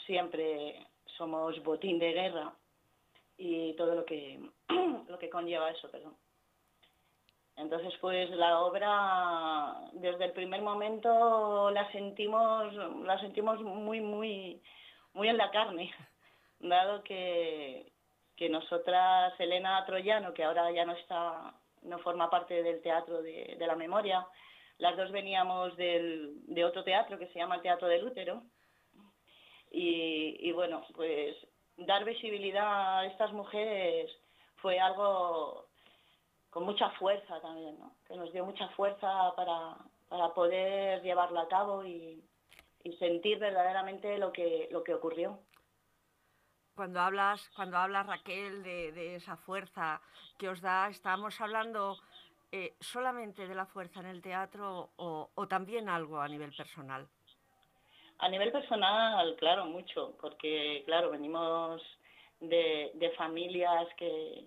siempre 0.06 0.86
somos 1.18 1.62
botín 1.64 1.98
de 1.98 2.12
guerra 2.12 2.54
y 3.38 3.74
todo 3.74 3.96
lo 3.96 4.06
que 4.06 4.40
lo 5.08 5.18
que 5.18 5.30
conlleva 5.30 5.72
eso, 5.72 5.90
perdón. 5.90 6.16
Entonces, 7.56 7.94
pues 8.00 8.30
la 8.32 8.62
obra 8.62 9.90
desde 9.94 10.26
el 10.26 10.32
primer 10.34 10.62
momento 10.62 11.72
la 11.72 11.90
sentimos 11.92 12.74
la 13.06 13.20
sentimos 13.20 13.62
muy 13.62 14.02
muy 14.02 14.62
muy 15.14 15.30
en 15.30 15.38
la 15.38 15.50
carne, 15.52 15.94
dado 16.60 17.04
que 17.04 17.89
que 18.40 18.48
nosotras 18.48 19.38
Elena 19.38 19.86
Troyano, 19.86 20.34
que 20.34 20.46
ahora 20.46 20.72
ya 20.72 20.86
no 20.86 20.94
está 20.94 21.54
no 21.82 22.00
forma 22.00 22.30
parte 22.30 22.64
del 22.64 22.82
teatro 22.82 23.22
de, 23.22 23.58
la 23.60 23.76
memoria, 23.76 24.26
las 24.78 24.96
dos 24.96 25.12
veníamos 25.12 25.76
del, 25.76 26.36
de 26.48 26.64
otro 26.64 26.86
teatro 26.86 27.20
que 27.20 27.28
se 27.28 27.40
llama 27.40 27.56
el 27.56 27.62
Teatro 27.62 27.90
del 27.90 28.06
Útero. 28.06 28.44
Y, 29.72 30.52
bueno, 30.54 30.86
pues 30.96 31.36
dar 31.76 32.06
visibilidad 32.06 33.00
a 33.00 33.06
estas 33.08 33.34
mujeres 33.34 34.10
fue 34.56 34.80
algo 34.80 35.68
con 36.50 36.64
mucha 36.64 36.90
fuerza 36.92 37.42
también, 37.42 37.78
que 38.08 38.16
nos 38.16 38.32
dio 38.32 38.46
mucha 38.46 38.70
fuerza 38.70 39.34
para, 39.36 39.78
para 40.08 40.34
poder 40.34 41.02
llevarlo 41.04 41.42
a 41.42 41.48
cabo 41.50 41.86
y, 41.86 42.24
y, 42.84 42.94
sentir 42.94 43.38
verdaderamente 43.38 44.18
lo 44.18 44.32
que, 44.32 44.70
lo 44.72 44.84
que 44.84 44.96
ocurrió. 44.96 45.40
Cuando 46.80 47.02
hablas, 47.02 47.50
cuando 47.58 47.76
hablas 47.76 48.08
Raquel, 48.08 48.64
de, 48.64 49.18
esa 49.18 49.36
fuerza 49.36 50.00
que 50.38 50.48
os 50.48 50.62
da, 50.62 50.88
estamos 50.88 51.36
hablando 51.42 51.98
eh, 52.54 52.74
solamente 52.80 53.50
de 53.50 53.54
la 53.54 53.66
fuerza 53.66 54.00
en 54.00 54.06
el 54.06 54.22
teatro 54.22 54.92
o, 54.96 55.48
también 55.50 55.90
algo 55.90 56.22
a 56.22 56.30
nivel 56.30 56.56
personal? 56.56 57.06
A 58.20 58.30
nivel 58.30 58.54
personal, 58.54 59.36
claro, 59.36 59.66
mucho, 59.66 60.16
porque, 60.22 60.84
claro, 60.86 61.12
venimos 61.12 61.82
de, 62.40 62.92
de 62.94 63.10
familias 63.18 63.86
que, 63.98 64.46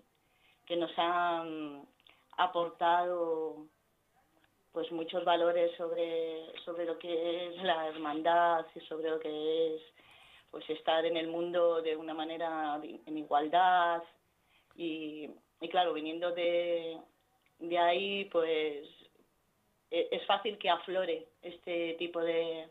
que, 0.65 0.75
nos 0.75 0.91
han 0.97 1.85
aportado 2.37 3.67
pues 4.71 4.91
muchos 4.91 5.23
valores 5.23 5.69
sobre, 5.77 6.51
sobre 6.65 6.85
lo 6.85 6.97
que 6.97 7.49
es 7.49 7.61
la 7.61 7.89
hermandad 7.89 8.65
y 8.73 8.79
sobre 8.87 9.11
lo 9.11 9.19
que 9.19 9.75
es 9.75 9.81
pues 10.53 10.69
estar 10.69 11.03
en 11.03 11.17
el 11.17 11.29
mundo 11.29 11.81
de 11.81 11.97
una 11.97 12.13
manera 12.13 12.79
en 12.83 13.17
igualdad 13.17 14.03
y, 14.75 15.27
y 15.59 15.69
claro, 15.69 15.93
viniendo 15.93 16.31
de, 16.31 16.99
de 17.57 17.77
ahí 17.79 18.25
pues 18.25 18.87
e, 19.89 20.09
es 20.11 20.23
fácil 20.27 20.59
que 20.59 20.69
aflore 20.69 21.27
este 21.41 21.95
tipo 21.97 22.21
de, 22.21 22.69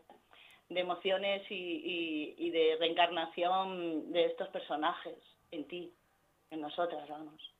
de 0.69 0.79
emociones 0.79 1.43
y, 1.51 1.55
y, 1.55 2.35
y, 2.37 2.51
de 2.51 2.77
reencarnación 2.79 4.13
de 4.13 4.27
estos 4.27 4.47
personajes 4.47 5.17
en 5.51 5.67
ti, 5.67 5.93
en 6.51 6.61
nosotras, 6.61 7.05
vamos. 7.09 7.53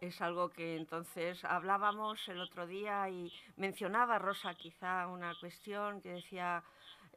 Es 0.00 0.20
algo 0.20 0.50
que 0.50 0.74
entonces 0.74 1.44
hablábamos 1.44 2.28
el 2.28 2.40
otro 2.40 2.66
día 2.66 3.08
y 3.08 3.32
mencionaba 3.54 4.18
Rosa 4.18 4.52
quizá 4.54 5.06
una 5.06 5.32
cuestión 5.38 6.00
que 6.00 6.08
decía 6.08 6.64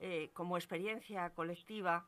eh, 0.01 0.31
como 0.33 0.57
experiencia 0.57 1.29
colectiva, 1.29 2.05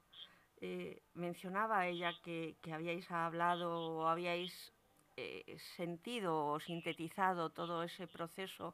eh, 0.60 1.02
mencionaba 1.14 1.88
ella 1.88 2.12
que, 2.24 2.56
que 2.62 2.74
habíais 2.74 3.10
hablado 3.12 3.70
o 3.72 4.08
habíais 4.08 4.74
eh, 5.16 5.58
sentido 5.78 6.46
o 6.48 6.60
sintetizado 6.60 7.52
todo 7.52 7.84
ese 7.84 8.08
proceso 8.08 8.74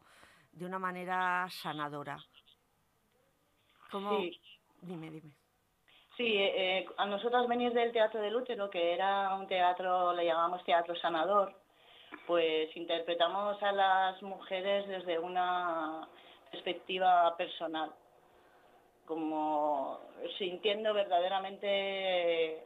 de 0.51 0.65
una 0.65 0.79
manera 0.79 1.47
sanadora. 1.49 2.17
¿Cómo? 3.91 4.17
Sí. 4.17 4.39
Dime, 4.81 5.11
dime. 5.11 5.33
Sí, 6.15 6.35
eh, 6.37 6.85
a 6.97 7.05
nosotros 7.05 7.47
venís 7.47 7.73
del 7.73 7.91
Teatro 7.91 8.21
del 8.21 8.35
Útero, 8.35 8.69
que 8.69 8.93
era 8.93 9.33
un 9.35 9.47
teatro, 9.47 10.13
le 10.13 10.25
llamamos 10.25 10.63
teatro 10.65 10.95
sanador, 10.95 11.53
pues 12.27 12.75
interpretamos 12.75 13.61
a 13.63 13.71
las 13.71 14.21
mujeres 14.21 14.87
desde 14.87 15.17
una 15.19 16.07
perspectiva 16.51 17.35
personal, 17.37 17.93
como 19.09 19.99
sintiendo 20.37 20.93
verdaderamente 20.93 22.63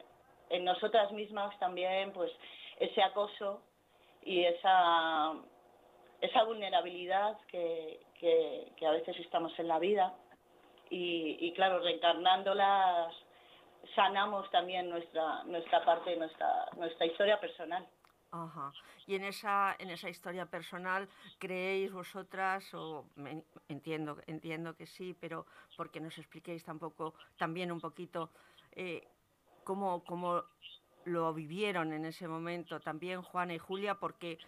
en 0.50 0.62
nosotras 0.62 1.10
mismas 1.12 1.58
también, 1.58 2.12
pues 2.12 2.30
ese 2.78 3.02
acoso 3.02 3.62
y 4.22 4.44
esa, 4.44 5.32
esa 6.20 6.44
vulnerabilidad 6.44 7.38
que, 7.48 7.98
que, 8.20 8.86
a 8.86 8.90
veces 8.90 9.18
estamos 9.20 9.58
en 9.58 9.68
la 9.68 9.78
vida. 9.78 10.12
Y, 10.90 11.38
y, 11.40 11.52
claro, 11.52 11.78
reencarnándolas 11.78 13.14
sanamos 13.94 14.50
también 14.50 14.90
nuestra, 14.90 15.44
nuestra 15.44 15.82
parte, 15.82 16.14
nuestra, 16.16 16.68
nuestra 16.76 17.06
historia 17.06 17.40
personal. 17.40 17.86
Ajá. 18.34 18.72
Y 19.06 19.14
en 19.14 19.24
esa, 19.24 19.76
en 19.78 19.90
esa 19.90 20.08
historia 20.08 20.46
personal, 20.46 21.08
¿creéis 21.38 21.92
vosotras, 21.92 22.74
o 22.74 23.06
me, 23.14 23.44
entiendo, 23.68 24.18
entiendo 24.26 24.74
que 24.74 24.86
sí, 24.86 25.16
pero 25.20 25.46
porque 25.76 26.00
nos 26.00 26.18
expliquéis 26.18 26.64
tampoco, 26.64 27.14
también 27.36 27.70
un 27.70 27.80
poquito, 27.80 28.30
eh, 28.72 29.06
cómo, 29.62 30.02
cómo 30.04 30.42
lo 31.04 31.32
vivieron 31.32 31.92
en 31.92 32.06
ese 32.06 32.26
momento 32.26 32.80
también 32.80 33.22
Juana 33.22 33.54
y 33.54 33.58
Julia, 33.58 34.00
porque 34.00 34.38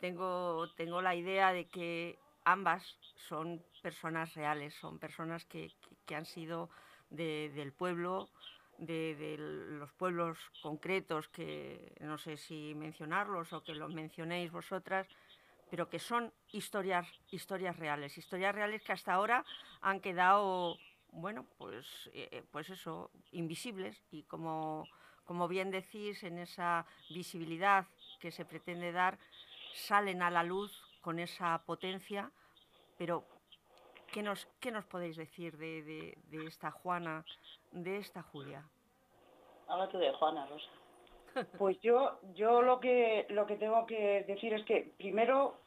tengo, 0.00 0.68
tengo 0.74 1.00
la 1.00 1.14
idea 1.14 1.52
de 1.52 1.68
que 1.68 2.18
ambas 2.44 2.98
son 3.28 3.62
personas 3.80 4.34
reales, 4.34 4.74
son 4.74 4.98
personas 4.98 5.44
que, 5.44 5.68
que, 5.68 5.96
que 6.04 6.16
han 6.16 6.26
sido 6.26 6.68
de, 7.10 7.52
del 7.54 7.72
pueblo, 7.72 8.28
de, 8.78 9.36
los 9.38 9.92
pueblos 9.92 10.38
concretos, 10.62 11.28
que 11.28 11.94
no 12.00 12.18
sé 12.18 12.36
si 12.36 12.74
mencionarlos 12.74 13.52
o 13.52 13.62
que 13.62 13.74
los 13.74 13.92
mencionéis 13.92 14.50
vosotras, 14.50 15.06
pero 15.70 15.88
que 15.88 15.98
son 15.98 16.32
historias, 16.52 17.06
historias 17.30 17.76
reales, 17.76 18.16
historias 18.16 18.54
reales 18.54 18.82
que 18.82 18.92
hasta 18.92 19.14
ahora 19.14 19.44
han 19.80 20.00
quedado, 20.00 20.76
bueno, 21.12 21.46
pues, 21.58 21.86
eh, 22.14 22.44
pues 22.52 22.70
eso, 22.70 23.10
invisibles. 23.32 24.00
Y 24.10 24.22
como 24.24 24.86
como 25.26 25.48
bien 25.48 25.70
decís, 25.70 26.22
en 26.22 26.38
esa 26.38 26.86
visibilidad 27.10 27.86
que 28.20 28.30
se 28.30 28.44
pretende 28.44 28.92
dar, 28.92 29.18
salen 29.74 30.22
a 30.22 30.30
la 30.30 30.44
luz 30.44 30.72
con 31.02 31.18
esa 31.18 31.58
potencia, 31.66 32.30
pero 32.96 33.26
¿qué 34.16 34.22
nos, 34.22 34.46
qué 34.60 34.70
nos 34.70 34.86
podéis 34.86 35.16
decir 35.16 35.58
de, 35.58 35.82
de, 35.82 36.18
de 36.30 36.46
esta 36.46 36.70
Juana, 36.70 37.22
de 37.72 37.98
esta 37.98 38.22
Julia? 38.22 38.64
Habla 39.68 39.90
tú 39.90 39.98
de 39.98 40.10
Juana, 40.14 40.46
Rosa. 40.46 40.70
Pues 41.58 41.78
yo, 41.82 42.18
yo 42.34 42.62
lo 42.62 42.80
que 42.80 43.26
lo 43.28 43.46
que 43.46 43.56
tengo 43.56 43.84
que 43.84 44.24
decir 44.26 44.54
es 44.54 44.64
que 44.64 44.90
primero 44.96 45.58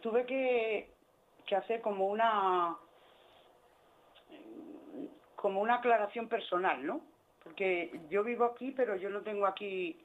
tuve 0.00 0.26
que, 0.26 0.92
que 1.44 1.56
hacer 1.56 1.80
como 1.80 2.06
una 2.06 2.76
como 5.34 5.60
una 5.60 5.74
aclaración 5.74 6.28
personal, 6.28 6.86
¿no? 6.86 7.00
porque 7.44 8.00
yo 8.08 8.24
vivo 8.24 8.44
aquí, 8.46 8.70
pero 8.70 8.96
yo 8.96 9.10
no 9.10 9.20
tengo 9.20 9.46
aquí 9.46 9.96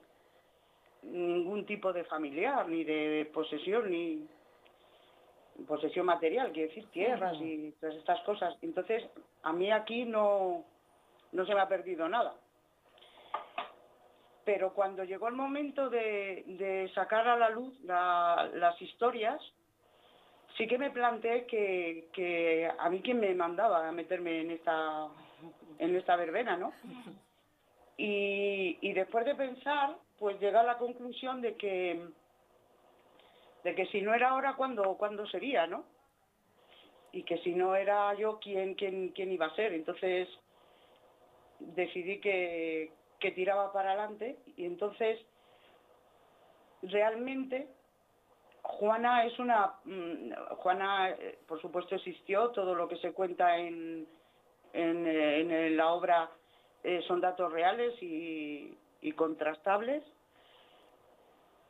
ningún 1.03 1.65
tipo 1.65 1.93
de 1.93 2.03
familiar, 2.03 2.67
ni 2.67 2.83
de 2.83 3.29
posesión, 3.33 3.89
ni... 3.89 4.27
posesión 5.67 6.05
material, 6.05 6.51
quiere 6.51 6.69
decir 6.69 6.87
tierras 6.91 7.37
y 7.41 7.71
todas 7.79 7.95
estas 7.95 8.19
cosas. 8.21 8.55
Entonces, 8.61 9.03
a 9.43 9.53
mí 9.53 9.71
aquí 9.71 10.05
no, 10.05 10.63
no 11.31 11.45
se 11.45 11.53
me 11.53 11.61
ha 11.61 11.67
perdido 11.67 12.07
nada. 12.09 12.33
Pero 14.45 14.73
cuando 14.73 15.03
llegó 15.03 15.27
el 15.27 15.35
momento 15.35 15.89
de, 15.89 16.43
de 16.47 16.89
sacar 16.95 17.27
a 17.27 17.37
la 17.37 17.49
luz 17.49 17.79
la- 17.81 18.49
las 18.55 18.81
historias, 18.81 19.39
sí 20.57 20.65
que 20.67 20.77
me 20.77 20.89
planteé 20.89 21.45
que, 21.45 22.07
que 22.13 22.69
a 22.79 22.89
mí 22.89 23.01
quién 23.01 23.19
me 23.19 23.33
mandaba 23.35 23.87
a 23.87 23.91
meterme 23.91 24.41
en 24.41 24.51
esta, 24.51 25.07
en 25.77 25.95
esta 25.95 26.15
verbena, 26.15 26.57
¿no? 26.57 26.73
Y, 28.01 28.77
y 28.79 28.93
después 28.93 29.25
de 29.25 29.35
pensar, 29.35 29.93
pues 30.17 30.39
llegué 30.39 30.55
a 30.55 30.63
la 30.63 30.77
conclusión 30.77 31.41
de 31.41 31.55
que, 31.55 32.01
de 33.63 33.75
que 33.75 33.85
si 33.87 34.01
no 34.01 34.13
era 34.13 34.29
ahora, 34.29 34.53
¿cuándo, 34.53 34.95
¿cuándo 34.97 35.27
sería, 35.27 35.67
no? 35.67 35.83
Y 37.11 37.23
que 37.23 37.39
si 37.39 37.53
no 37.53 37.75
era 37.75 38.13
yo, 38.13 38.39
¿quién, 38.39 38.75
quién, 38.75 39.09
quién 39.09 39.31
iba 39.31 39.47
a 39.47 39.55
ser? 39.55 39.73
Entonces 39.73 40.29
decidí 41.59 42.19
que, 42.19 42.91
que 43.19 43.31
tiraba 43.31 43.73
para 43.73 43.91
adelante 43.91 44.37
y 44.55 44.65
entonces 44.65 45.19
realmente 46.83 47.67
Juana 48.61 49.25
es 49.25 49.37
una 49.39 49.73
mm, 49.83 50.31
Juana 50.57 51.09
eh, 51.09 51.39
por 51.45 51.59
supuesto 51.59 51.95
existió 51.95 52.49
todo 52.51 52.73
lo 52.75 52.87
que 52.87 52.95
se 52.97 53.11
cuenta 53.11 53.57
en 53.57 54.07
en, 54.71 55.05
eh, 55.05 55.69
la 55.71 55.91
obra 55.91 56.29
eh, 56.83 57.01
son 57.07 57.19
datos 57.19 57.51
reales 57.51 57.93
y 58.01 59.11
contrastables 59.15 60.03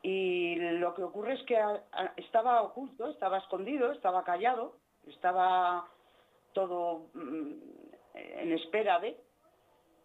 y 0.02 0.56
lo 0.56 0.94
que 0.96 1.04
ocurre 1.04 1.34
es 1.34 1.44
que 1.44 1.58
a- 1.58 1.84
a- 1.92 2.14
estaba 2.18 2.62
oculto 2.62 3.08
estaba 3.10 3.38
escondido 3.40 3.92
estaba 3.92 4.24
callado 4.24 4.76
estaba 5.08 5.86
todo 6.54 7.08
mm, 7.14 7.54
en 8.14 8.52
espera 8.54 9.00
de 9.00 9.18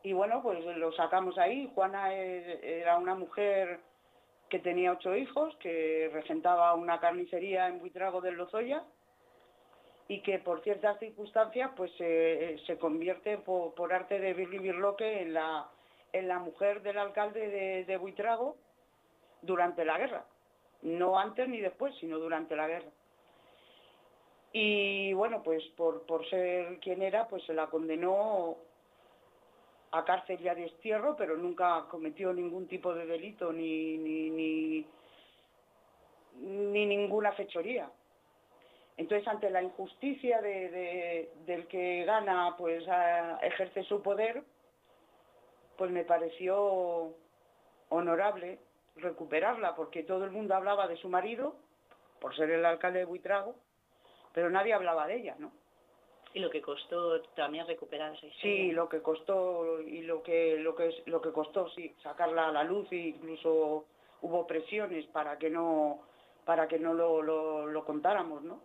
y 0.03 0.13
bueno, 0.13 0.43
pues 0.43 0.63
lo 0.77 0.93
sacamos 0.93 1.39
ahí. 1.39 1.71
Juana 1.75 2.15
e- 2.15 2.81
era 2.83 2.99
una 2.99 3.15
mujer 3.15 3.81
que 4.51 4.59
tenía 4.59 4.93
ocho 4.93 5.17
hijos, 5.17 5.57
que 5.57 6.11
regentaba 6.13 6.75
una 6.75 7.01
carnicería 7.01 7.69
en 7.69 7.79
Buitrago 7.79 8.21
del 8.21 8.35
Lozoya 8.35 8.85
y 10.07 10.21
que 10.21 10.39
por 10.41 10.61
ciertas 10.63 10.99
circunstancias 10.99 11.71
pues 11.75 11.91
se 12.67 12.77
convierte 12.79 13.39
po- 13.39 13.75
por, 13.75 13.95
arte 13.95 14.19
de 14.21 14.35
Birli 14.35 14.59
Birloque 14.59 15.23
en 15.23 15.33
la, 15.33 15.71
mujer 16.41 16.83
del 16.83 16.99
alcalde 16.99 17.49
de, 17.49 17.85
de 17.87 17.97
Buitrago 17.97 18.57
durante 19.45 19.85
la 19.85 19.99
guerra. 19.99 20.25
No 20.83 21.19
antes 21.19 21.49
ni 21.49 21.61
después, 21.61 21.95
sino 22.01 22.19
durante 22.19 22.55
la 22.57 22.67
guerra. 22.69 22.91
Y 24.53 25.13
bueno, 25.15 25.43
pues 25.43 25.65
por, 25.77 26.03
por 26.03 26.29
ser 26.29 26.79
quien 26.79 27.03
era, 27.03 27.27
pues 27.27 27.43
se 27.45 27.55
la 27.55 27.67
condenó 27.67 28.57
a 29.91 30.05
cárcel 30.05 30.41
y 30.41 30.49
a 30.49 30.55
destierro, 30.55 31.17
pero 31.17 31.37
nunca 31.37 31.87
cometió 31.91 32.33
ningún 32.33 32.67
tipo 32.69 32.95
de 32.95 33.07
delito 33.07 33.53
ni, 33.53 33.97
ni, 33.99 34.31
ni, 34.31 34.87
ni 36.41 36.87
ninguna 36.87 37.33
fechoría. 37.33 37.91
Entonces, 38.97 39.27
ante 39.27 39.51
la 39.51 39.63
injusticia 39.63 40.41
de- 40.41 40.69
de- 40.69 41.33
del 41.47 41.67
que 41.67 42.05
gana, 42.05 42.55
pues 42.57 42.85
ejerce 43.43 43.83
su 43.85 44.03
poder, 44.03 44.43
pues 45.77 45.91
me 45.91 46.05
pareció 46.05 47.13
honorable 47.89 48.59
recuperarla, 48.97 49.75
porque 49.75 50.03
todo 50.03 50.25
el 50.25 50.31
mundo 50.31 50.55
hablaba 50.55 50.87
de 50.87 50.97
su 50.97 51.09
marido, 51.09 51.57
por 52.21 52.35
ser 52.37 52.51
el 52.51 52.65
alcalde 52.65 53.01
de 53.01 53.05
Buitrago, 53.05 53.55
pero 54.33 54.51
nadie 54.51 54.75
hablaba 54.75 55.07
de 55.07 55.17
ella, 55.17 55.37
¿no? 55.39 55.53
Y 56.33 56.41
lo 56.41 56.51
que 56.51 56.61
costó 56.61 57.21
también 57.37 57.67
recuperar 57.67 58.15
esa 58.15 58.27
historia. 58.27 58.43
Sí, 58.43 58.73
lo 58.73 58.89
que 58.89 59.01
costó 59.03 59.81
y 59.81 60.03
lo 60.03 60.23
que 60.23 60.57
lo 60.59 60.75
que 60.75 61.03
lo 61.07 61.21
que 61.23 61.31
costó 61.31 61.69
sí 61.71 61.95
sacarla 62.03 62.49
a 62.49 62.53
la 62.53 62.65
luz 62.65 62.91
e 62.91 62.97
incluso 62.97 63.85
hubo 64.21 64.47
presiones 64.47 65.07
para 65.07 65.39
que 65.39 65.49
no 65.49 66.01
para 66.45 66.67
que 66.67 66.79
no 66.79 66.93
lo, 66.93 67.23
lo, 67.23 67.67
lo 67.67 67.85
contáramos, 67.85 68.43
¿no? 68.43 68.61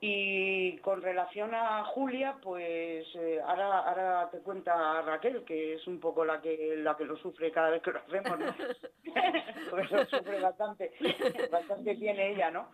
Y 0.00 0.76
con 0.78 1.00
relación 1.00 1.54
a 1.54 1.84
Julia, 1.84 2.36
pues 2.42 3.06
eh, 3.14 3.40
ahora 3.42 3.78
ahora 3.78 4.28
te 4.30 4.40
cuenta 4.40 5.00
Raquel, 5.00 5.42
que 5.44 5.74
es 5.74 5.86
un 5.86 6.00
poco 6.00 6.22
la 6.22 6.42
que 6.42 6.76
la 6.76 6.96
que 6.96 7.06
lo 7.06 7.16
sufre 7.16 7.50
cada 7.50 7.70
vez 7.70 7.82
que 7.82 7.92
lo 7.92 8.00
hacemos, 8.00 8.38
¿no? 8.38 8.54
Porque 9.70 9.96
lo 9.96 10.04
sufre 10.04 10.40
bastante, 10.40 10.92
bastante 11.50 11.94
tiene 11.94 12.32
ella, 12.32 12.50
¿no? 12.50 12.72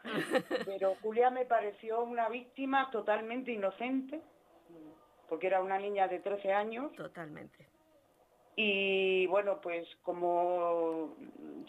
Pero 0.67 0.97
Julia 1.01 1.31
me 1.31 1.45
pareció 1.45 2.03
una 2.03 2.29
víctima 2.29 2.91
totalmente 2.91 3.53
inocente, 3.53 4.21
porque 5.29 5.47
era 5.47 5.63
una 5.63 5.79
niña 5.79 6.09
de 6.09 6.19
13 6.19 6.53
años 6.53 6.93
Totalmente. 6.97 7.69
y 8.57 9.27
bueno, 9.29 9.61
pues 9.61 9.87
como 10.03 11.15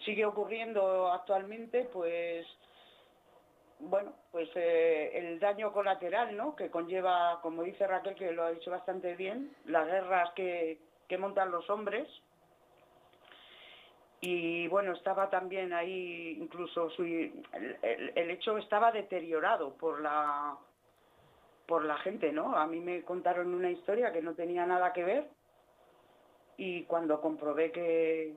sigue 0.03 0.25
ocurriendo 0.25 1.11
actualmente, 1.11 1.87
pues 1.93 2.47
bueno, 3.83 4.13
pues 4.31 4.49
eh, 4.55 5.11
el 5.13 5.39
daño 5.39 5.71
colateral, 5.73 6.35
¿no? 6.35 6.55
Que 6.55 6.69
conlleva, 6.69 7.39
como 7.41 7.63
dice 7.63 7.85
Raquel, 7.85 8.15
que 8.15 8.31
lo 8.31 8.43
ha 8.43 8.51
dicho 8.51 8.71
bastante 8.71 9.15
bien, 9.15 9.55
las 9.65 9.85
guerras 9.87 10.31
que, 10.35 10.79
montan 11.19 11.51
los 11.51 11.69
hombres. 11.69 12.07
Y 14.19 14.67
bueno, 14.69 14.93
estaba 14.93 15.29
también 15.29 15.73
ahí, 15.73 16.39
incluso 16.41 16.89
el, 16.97 18.31
hecho 18.31 18.57
estaba 18.57 18.91
deteriorado 18.91 19.75
por 19.75 20.01
la 20.01 20.57
por 21.67 21.85
la 21.85 21.97
gente, 21.99 22.31
¿no? 22.31 22.57
A 22.57 22.65
mí 22.65 22.79
me 22.79 23.03
contaron 23.03 23.53
una 23.53 23.69
historia 23.69 24.11
que 24.11 24.23
no 24.23 24.33
tenía 24.33 24.65
nada 24.65 24.91
que 24.91 25.03
ver 25.03 25.29
y 26.57 26.83
cuando 26.85 27.21
comprobé 27.21 27.71
que, 27.71 28.35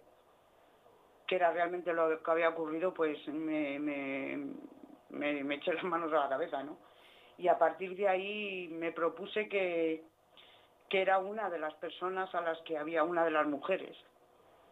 que 1.27 1.37
era 1.37 1.51
realmente 1.51 1.93
lo 1.93 2.23
que 2.23 2.31
había 2.31 2.51
ocurrido, 2.51 2.95
pues 2.95 3.17
me, 3.29 3.79
me, 5.17 5.43
me 5.43 5.57
eché 5.57 5.73
las 5.73 5.85
manos 5.85 6.13
a 6.13 6.21
la 6.21 6.29
cabeza, 6.29 6.63
¿no? 6.63 6.79
Y 7.39 7.49
a 7.49 7.59
partir 7.59 7.97
de 7.97 8.09
ahí 8.09 8.69
me 8.69 8.93
propuse 8.93 9.49
que, 9.49 10.05
que 10.89 11.03
era 11.03 11.19
una 11.19 11.51
de 11.51 11.59
las 11.59 11.75
personas 11.75 12.35
a 12.35 12.41
las 12.41 12.59
que 12.63 12.79
había, 12.79 13.03
una 13.03 13.25
de 13.25 13.31
las 13.31 13.47
mujeres, 13.47 13.97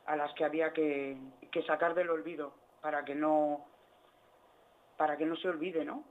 a 0.07 0.17
las 0.17 0.33
que 0.35 0.45
había 0.45 0.73
que, 0.73 1.17
que 1.51 1.63
sacar 1.63 1.95
del 1.95 2.11
olvido 2.11 2.55
para 2.81 3.05
que 3.05 3.15
no 3.15 3.67
para 4.97 5.17
que 5.17 5.27
no 5.27 5.35
se 5.37 5.49
olvide, 5.49 5.85
¿no? 5.85 6.05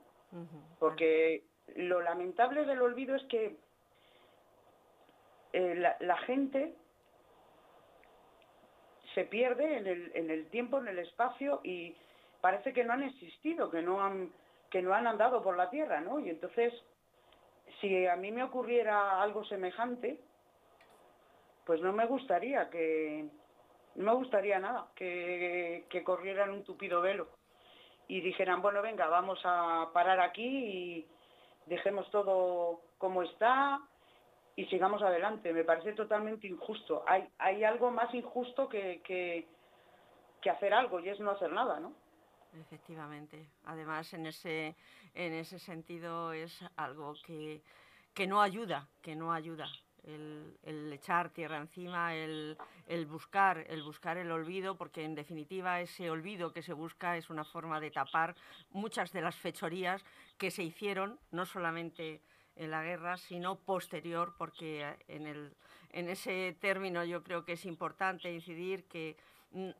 Porque 0.78 1.44
lo 1.76 2.00
lamentable 2.02 2.66
del 2.66 2.82
olvido 2.82 3.14
es 3.14 3.22
que 3.24 3.56
eh, 5.52 5.74
la, 5.76 5.96
la 6.00 6.16
gente 6.18 6.74
se 9.14 9.24
pierde 9.24 9.78
en 9.78 9.86
el, 9.86 10.12
en 10.14 10.30
el 10.30 10.46
tiempo, 10.50 10.78
en 10.78 10.88
el 10.88 10.98
espacio 10.98 11.60
y 11.62 11.96
parece 12.44 12.74
que 12.74 12.84
no 12.84 12.92
han 12.92 13.02
existido, 13.02 13.70
que 13.70 13.80
no 13.80 14.02
han, 14.02 14.30
que 14.68 14.82
no 14.82 14.92
han 14.92 15.06
andado 15.06 15.42
por 15.42 15.56
la 15.56 15.70
tierra, 15.70 16.02
¿no? 16.02 16.20
Y 16.20 16.28
entonces, 16.28 16.74
si 17.80 18.06
a 18.06 18.16
mí 18.16 18.30
me 18.32 18.42
ocurriera 18.42 19.22
algo 19.22 19.46
semejante, 19.46 20.20
pues 21.64 21.80
no 21.80 21.94
me 21.94 22.04
gustaría 22.04 22.68
que, 22.68 23.30
no 23.94 24.04
me 24.04 24.12
gustaría 24.12 24.58
nada, 24.58 24.88
que, 24.94 25.86
corrieran 26.04 26.50
un 26.50 26.64
tupido 26.64 27.00
velo 27.00 27.28
y 28.08 28.20
dijeran, 28.20 28.60
bueno, 28.60 28.82
venga, 28.82 29.06
vamos 29.06 29.40
a 29.44 29.88
parar 29.94 30.20
aquí 30.20 30.44
y 30.44 31.06
dejemos 31.64 32.10
todo 32.10 32.82
como 32.98 33.22
está 33.22 33.80
y 34.54 34.66
sigamos 34.66 35.00
adelante. 35.00 35.50
Me 35.54 35.64
parece 35.64 35.94
totalmente 35.94 36.46
injusto. 36.46 37.04
Hay, 37.06 37.26
hay 37.38 37.64
algo 37.64 37.90
más 37.90 38.12
injusto 38.12 38.68
que, 38.68 39.00
que, 39.00 39.48
que 40.42 40.50
hacer 40.50 40.74
algo 40.74 41.00
y 41.00 41.08
es 41.08 41.18
no 41.20 41.30
hacer 41.30 41.50
nada, 41.50 41.80
¿no? 41.80 42.03
Efectivamente. 42.60 43.48
Además, 43.64 44.12
en 44.14 44.26
ese, 44.26 44.76
en 45.14 45.32
ese 45.32 45.58
sentido 45.58 46.32
es 46.32 46.64
algo 46.76 47.14
que, 47.24 47.62
que 48.12 48.26
no 48.26 48.40
ayuda, 48.40 48.88
que 49.02 49.16
no 49.16 49.32
ayuda. 49.32 49.68
El, 50.04 50.92
echar 50.92 51.30
tierra 51.30 51.56
encima, 51.56 52.14
el, 52.14 52.58
el 52.86 53.06
buscar, 53.06 53.64
el 53.68 53.82
buscar 53.82 54.18
el 54.18 54.30
olvido, 54.30 54.76
porque 54.76 55.02
en 55.02 55.14
definitiva 55.14 55.80
ese 55.80 56.10
olvido 56.10 56.52
que 56.52 56.62
se 56.62 56.74
busca 56.74 57.16
es 57.16 57.30
una 57.30 57.44
forma 57.44 57.80
de 57.80 57.90
tapar 57.90 58.36
muchas 58.70 59.12
de 59.12 59.22
las 59.22 59.34
fechorías 59.34 60.04
que 60.36 60.50
se 60.50 60.62
hicieron, 60.62 61.18
no 61.30 61.46
solamente 61.46 62.20
en 62.56 62.70
la 62.70 62.82
guerra, 62.82 63.16
sino 63.16 63.56
posterior, 63.56 64.34
porque 64.36 64.94
en, 65.08 65.26
el, 65.26 65.54
en 65.90 66.08
ese 66.08 66.56
término 66.60 67.02
yo 67.04 67.22
creo 67.22 67.44
que 67.44 67.54
es 67.54 67.64
importante 67.64 68.32
incidir 68.32 68.84
que 68.84 69.16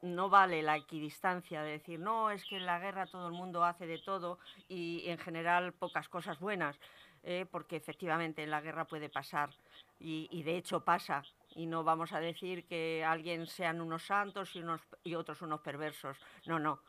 no 0.02 0.28
vale 0.28 0.62
la 0.62 0.76
equidistancia 0.76 1.62
de 1.62 1.72
decir, 1.72 1.98
no, 1.98 2.30
es 2.30 2.44
que 2.44 2.56
en 2.56 2.66
la 2.66 2.78
guerra 2.78 3.06
todo 3.06 3.26
el 3.26 3.32
mundo 3.32 3.64
hace 3.64 3.86
de 3.86 3.98
todo 3.98 4.38
y 4.68 5.08
en 5.08 5.18
general 5.18 5.72
pocas 5.72 6.08
cosas 6.08 6.38
buenas, 6.38 6.78
eh, 7.22 7.46
porque 7.50 7.76
efectivamente 7.76 8.42
en 8.42 8.50
la 8.50 8.60
guerra 8.60 8.86
puede 8.86 9.08
pasar 9.08 9.50
y, 9.98 10.28
y 10.30 10.42
de 10.42 10.56
hecho 10.56 10.84
pasa. 10.84 11.22
Y 11.56 11.66
no 11.66 11.84
vamos 11.84 12.12
a 12.12 12.20
decir 12.20 12.64
que 12.66 13.04
alguien 13.04 13.46
sean 13.46 13.80
unos 13.80 14.06
santos 14.06 14.54
y, 14.56 14.60
unos, 14.60 14.80
y 15.02 15.14
otros 15.14 15.40
unos 15.42 15.60
perversos. 15.60 16.16
No, 16.46 16.58
no. 16.58 16.80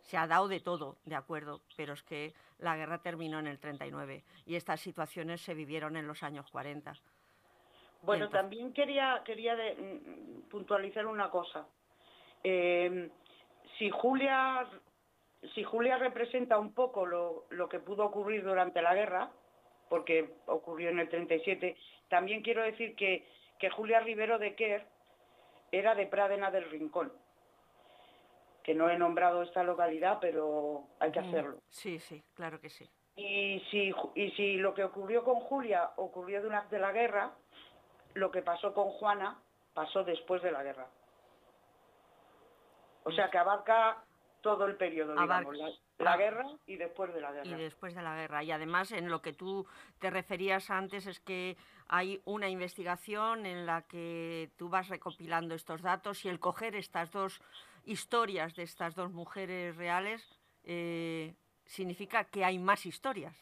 se 0.00 0.16
ha 0.16 0.26
dado 0.26 0.48
de 0.48 0.60
todo, 0.60 0.96
de 1.04 1.14
acuerdo, 1.16 1.62
pero 1.76 1.94
es 1.94 2.02
que 2.02 2.34
la 2.58 2.76
guerra 2.76 2.98
terminó 2.98 3.38
en 3.38 3.46
el 3.46 3.58
39 3.58 4.24
y 4.46 4.54
estas 4.54 4.80
situaciones 4.80 5.40
se 5.40 5.54
vivieron 5.54 5.96
en 5.96 6.06
los 6.06 6.22
años 6.22 6.50
40. 6.50 6.94
Bueno, 8.02 8.28
también 8.28 8.72
quería, 8.72 9.22
quería 9.24 9.54
mm, 9.54 10.48
puntualizar 10.50 11.06
una 11.06 11.30
cosa. 11.30 11.66
Eh, 12.44 13.10
si 13.78 13.90
Julia 13.90 14.68
si 15.54 15.62
Julia 15.62 15.98
representa 15.98 16.58
un 16.58 16.72
poco 16.72 17.04
lo, 17.04 17.44
lo, 17.50 17.68
que 17.68 17.78
pudo 17.78 18.06
ocurrir 18.06 18.42
durante 18.44 18.80
la 18.80 18.94
guerra, 18.94 19.30
porque 19.90 20.36
ocurrió 20.46 20.88
en 20.88 21.00
el 21.00 21.08
37, 21.10 21.76
también 22.08 22.40
quiero 22.40 22.62
decir 22.62 22.96
que, 22.96 23.26
que 23.58 23.68
Julia 23.68 24.00
Rivero 24.00 24.38
de 24.38 24.54
Quer 24.54 24.86
era 25.70 25.94
de 25.94 26.06
Pradena 26.06 26.50
del 26.50 26.70
Rincón 26.70 27.12
que 28.64 28.74
no 28.74 28.88
he 28.88 28.98
nombrado 28.98 29.42
esta 29.42 29.62
localidad, 29.62 30.18
pero 30.20 30.88
hay 30.98 31.12
que 31.12 31.20
hacerlo. 31.20 31.58
Sí, 31.68 31.98
sí, 32.00 32.24
claro 32.32 32.58
que 32.58 32.70
sí. 32.70 32.90
Y 33.14 33.60
si, 33.70 33.94
y 34.14 34.30
si 34.32 34.56
lo 34.56 34.74
que 34.74 34.82
ocurrió 34.82 35.22
con 35.22 35.36
Julia 35.40 35.90
ocurrió 35.96 36.42
durante 36.42 36.78
la 36.78 36.90
guerra, 36.90 37.32
lo 38.14 38.30
que 38.30 38.40
pasó 38.40 38.72
con 38.72 38.88
Juana 38.90 39.38
pasó 39.74 40.02
después 40.02 40.42
de 40.42 40.50
la 40.50 40.62
guerra. 40.62 40.88
O 43.04 43.12
sea 43.12 43.30
que 43.30 43.38
abarca 43.38 44.02
todo 44.40 44.66
el 44.66 44.76
periodo, 44.76 45.14
digamos, 45.14 45.56
la, 45.98 46.16
guerra 46.18 46.44
y 46.66 46.76
después 46.76 47.14
de 47.14 47.20
la 47.20 47.32
guerra. 47.32 47.48
Y 47.48 47.54
después 47.54 47.94
de 47.94 48.02
la 48.02 48.14
guerra. 48.14 48.44
Y 48.44 48.50
además 48.50 48.92
en 48.92 49.08
lo 49.08 49.22
que 49.22 49.32
tú 49.32 49.66
te 50.00 50.10
referías 50.10 50.70
antes 50.70 51.06
es 51.06 51.18
que 51.20 51.56
hay 51.88 52.20
una 52.26 52.48
investigación 52.48 53.46
en 53.46 53.64
la 53.64 53.82
que 53.82 54.50
tú 54.58 54.68
vas 54.68 54.88
recopilando 54.88 55.54
estos 55.54 55.80
datos 55.80 56.24
y 56.24 56.28
el 56.28 56.40
coger 56.40 56.76
estas 56.76 57.10
dos 57.10 57.40
historias 57.86 58.54
de 58.54 58.64
estas 58.64 58.94
dos 58.94 59.12
mujeres 59.12 59.76
reales, 59.76 60.22
eh, 60.64 61.34
significa 61.64 62.24
que 62.24 62.44
hay 62.44 62.58
más 62.58 62.84
historias. 62.84 63.36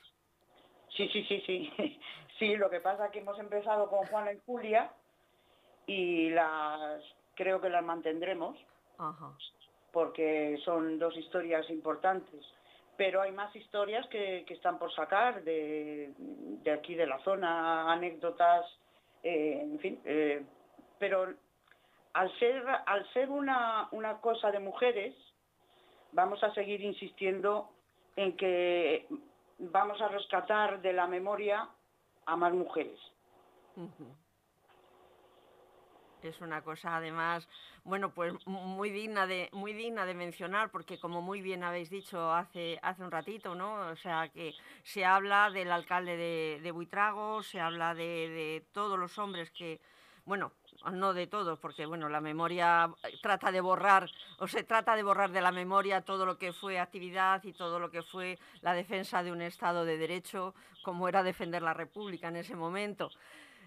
Sí, 0.96 1.08
sí, 1.08 1.24
sí, 1.24 1.42
sí. 1.46 1.98
Sí, 2.38 2.56
lo 2.56 2.70
que 2.70 2.80
pasa 2.80 3.06
es 3.06 3.12
que 3.12 3.20
hemos 3.20 3.38
empezado 3.38 3.88
con 3.88 4.04
Juana 4.06 4.32
y 4.32 4.38
Julia 4.44 4.90
y 5.86 6.30
las 6.30 7.00
creo 7.36 7.60
que 7.60 7.68
las 7.68 7.84
mantendremos 7.84 8.58
porque 9.92 10.58
son 10.64 10.98
dos 10.98 11.16
historias 11.16 11.68
importantes. 11.70 12.44
Pero 12.96 13.22
hay 13.22 13.32
más 13.32 13.54
historias 13.56 14.06
que, 14.08 14.44
están 14.48 14.78
por 14.78 14.92
sacar 14.94 15.42
de, 15.42 16.12
aquí 16.72 16.94
de 16.94 17.06
la 17.06 17.18
zona, 17.20 17.90
anécdotas, 17.92 18.66
eh, 19.22 19.60
en 19.62 19.78
fin. 19.78 20.00
Eh, 20.04 20.44
pero 20.98 21.32
al 22.12 22.38
ser, 22.38 22.64
al 22.86 23.10
ser 23.12 23.30
una, 23.30 23.88
una 23.92 24.20
cosa 24.20 24.50
de 24.50 24.60
mujeres, 24.60 25.14
vamos 26.12 26.42
a 26.44 26.52
seguir 26.54 26.80
insistiendo 26.82 27.70
en 28.16 28.36
que 28.36 29.06
vamos 29.58 30.00
a 30.00 30.08
rescatar 30.08 30.80
de 30.82 30.92
la 30.92 31.06
memoria 31.06 31.68
a 32.26 32.36
más 32.36 32.52
mujeres. 32.52 32.98
Es 36.22 36.40
una 36.40 36.62
cosa 36.62 36.96
además, 36.96 37.48
bueno, 37.84 38.14
pues 38.14 38.34
muy 38.46 38.90
digna 38.90 39.26
de 39.26 39.48
muy 39.52 39.72
digna 39.72 40.06
de 40.06 40.14
mencionar 40.14 40.70
porque 40.70 40.98
como 40.98 41.20
muy 41.20 41.42
bien 41.42 41.64
habéis 41.64 41.90
dicho 41.90 42.32
hace 42.32 42.78
hace 42.82 43.02
un 43.02 43.10
ratito, 43.10 43.56
¿no? 43.56 43.88
O 43.88 43.96
sea, 43.96 44.28
que 44.28 44.54
se 44.84 45.04
habla 45.04 45.50
del 45.50 45.72
alcalde 45.72 46.16
de, 46.16 46.70
Buitrago, 46.70 47.42
se 47.42 47.60
habla 47.60 47.94
de, 47.94 48.64
todos 48.72 48.98
los 48.98 49.18
hombres 49.18 49.50
que 49.50 49.80
bueno, 50.24 50.52
no 50.92 51.12
de 51.12 51.26
todos, 51.26 51.58
porque 51.58 51.84
bueno, 51.86 52.08
la 52.08 52.20
memoria 52.20 52.88
trata 53.20 53.50
de 53.50 53.60
borrar, 53.60 54.08
o 54.38 54.46
se 54.46 54.62
trata 54.62 54.94
de 54.94 55.02
borrar 55.02 55.32
de 55.32 55.40
la 55.40 55.50
memoria 55.50 56.02
todo 56.02 56.24
lo 56.24 56.38
que 56.38 56.52
fue 56.52 56.78
actividad 56.78 57.42
y 57.42 57.52
todo 57.52 57.80
lo 57.80 57.90
que 57.90 58.02
fue 58.02 58.38
la 58.60 58.72
defensa 58.72 59.24
de 59.24 59.32
un 59.32 59.42
Estado 59.42 59.84
de 59.84 59.98
Derecho, 59.98 60.54
como 60.84 61.08
era 61.08 61.24
defender 61.24 61.62
la 61.62 61.74
República 61.74 62.28
en 62.28 62.36
ese 62.36 62.54
momento. 62.54 63.10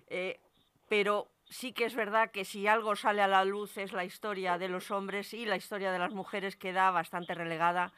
Eh, 0.07 0.39
pero 0.87 1.27
sí 1.49 1.73
que 1.73 1.85
es 1.85 1.95
verdad 1.95 2.31
que 2.31 2.45
si 2.45 2.67
algo 2.67 2.95
sale 2.95 3.21
a 3.21 3.27
la 3.27 3.45
luz 3.45 3.77
es 3.77 3.93
la 3.93 4.05
historia 4.05 4.57
de 4.57 4.67
los 4.67 4.91
hombres 4.91 5.33
y 5.33 5.45
la 5.45 5.55
historia 5.55 5.91
de 5.91 5.99
las 5.99 6.11
mujeres 6.11 6.55
queda 6.55 6.91
bastante 6.91 7.33
relegada, 7.33 7.93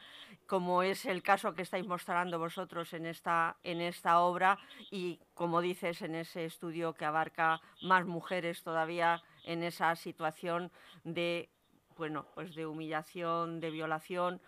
como 0.46 0.82
es 0.82 1.06
el 1.06 1.22
caso 1.22 1.54
que 1.54 1.62
estáis 1.62 1.86
mostrando 1.86 2.38
vosotros 2.38 2.92
en 2.92 3.06
esta, 3.06 3.56
en 3.62 3.80
esta 3.80 4.20
obra 4.20 4.58
y 4.90 5.20
como 5.34 5.60
dices 5.60 6.02
en 6.02 6.14
ese 6.14 6.44
estudio 6.44 6.94
que 6.94 7.04
abarca 7.04 7.60
más 7.82 8.06
mujeres 8.06 8.62
todavía 8.62 9.22
en 9.44 9.62
esa 9.62 9.94
situación 9.96 10.70
de 11.04 11.50
bueno, 11.96 12.26
pues 12.34 12.54
de 12.54 12.64
humillación, 12.64 13.58
de 13.58 13.70
violación, 13.70 14.40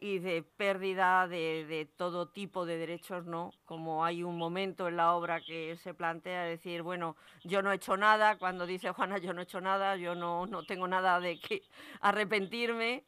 y 0.00 0.18
de 0.18 0.42
pérdida 0.42 1.28
de, 1.28 1.66
de, 1.66 1.84
todo 1.84 2.28
tipo 2.28 2.64
de 2.64 2.78
derechos, 2.78 3.26
¿no? 3.26 3.52
Como 3.66 4.04
hay 4.04 4.22
un 4.22 4.38
momento 4.38 4.88
en 4.88 4.96
la 4.96 5.14
obra 5.14 5.40
que 5.40 5.76
se 5.76 5.92
plantea 5.92 6.44
decir, 6.44 6.82
bueno, 6.82 7.16
yo 7.44 7.60
no 7.62 7.70
he 7.70 7.76
hecho 7.76 7.96
nada, 7.96 8.38
cuando 8.38 8.66
dice 8.66 8.90
Juana, 8.92 9.18
yo 9.18 9.34
no 9.34 9.40
he 9.40 9.44
hecho 9.44 9.60
nada, 9.60 9.96
yo 9.96 10.14
no, 10.14 10.46
no 10.46 10.64
tengo 10.64 10.88
nada 10.88 11.20
de 11.20 11.38
que 11.38 11.62
arrepentirme, 12.00 13.04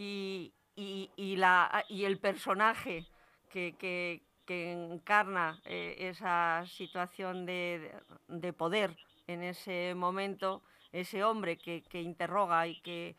y, 0.00 0.54
y, 0.76 1.10
y 1.16 1.36
la, 1.36 1.84
y 1.88 2.04
el 2.04 2.18
personaje 2.18 3.06
que, 3.50 3.76
que, 3.76 4.22
que 4.46 4.72
encarna 4.72 5.60
eh, 5.66 5.94
esa 5.98 6.64
situación 6.66 7.44
de, 7.44 7.92
de, 8.28 8.52
poder 8.54 8.96
en 9.26 9.42
ese 9.42 9.94
momento, 9.94 10.62
ese 10.90 11.22
hombre 11.22 11.58
que, 11.58 11.82
que 11.82 12.00
interroga 12.00 12.66
y 12.66 12.80
que, 12.80 13.14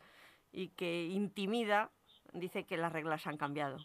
y 0.50 0.70
que 0.70 1.04
intimida, 1.04 1.92
dice 2.32 2.64
que 2.64 2.76
las 2.76 2.92
reglas 2.92 3.26
han 3.26 3.36
cambiado, 3.36 3.78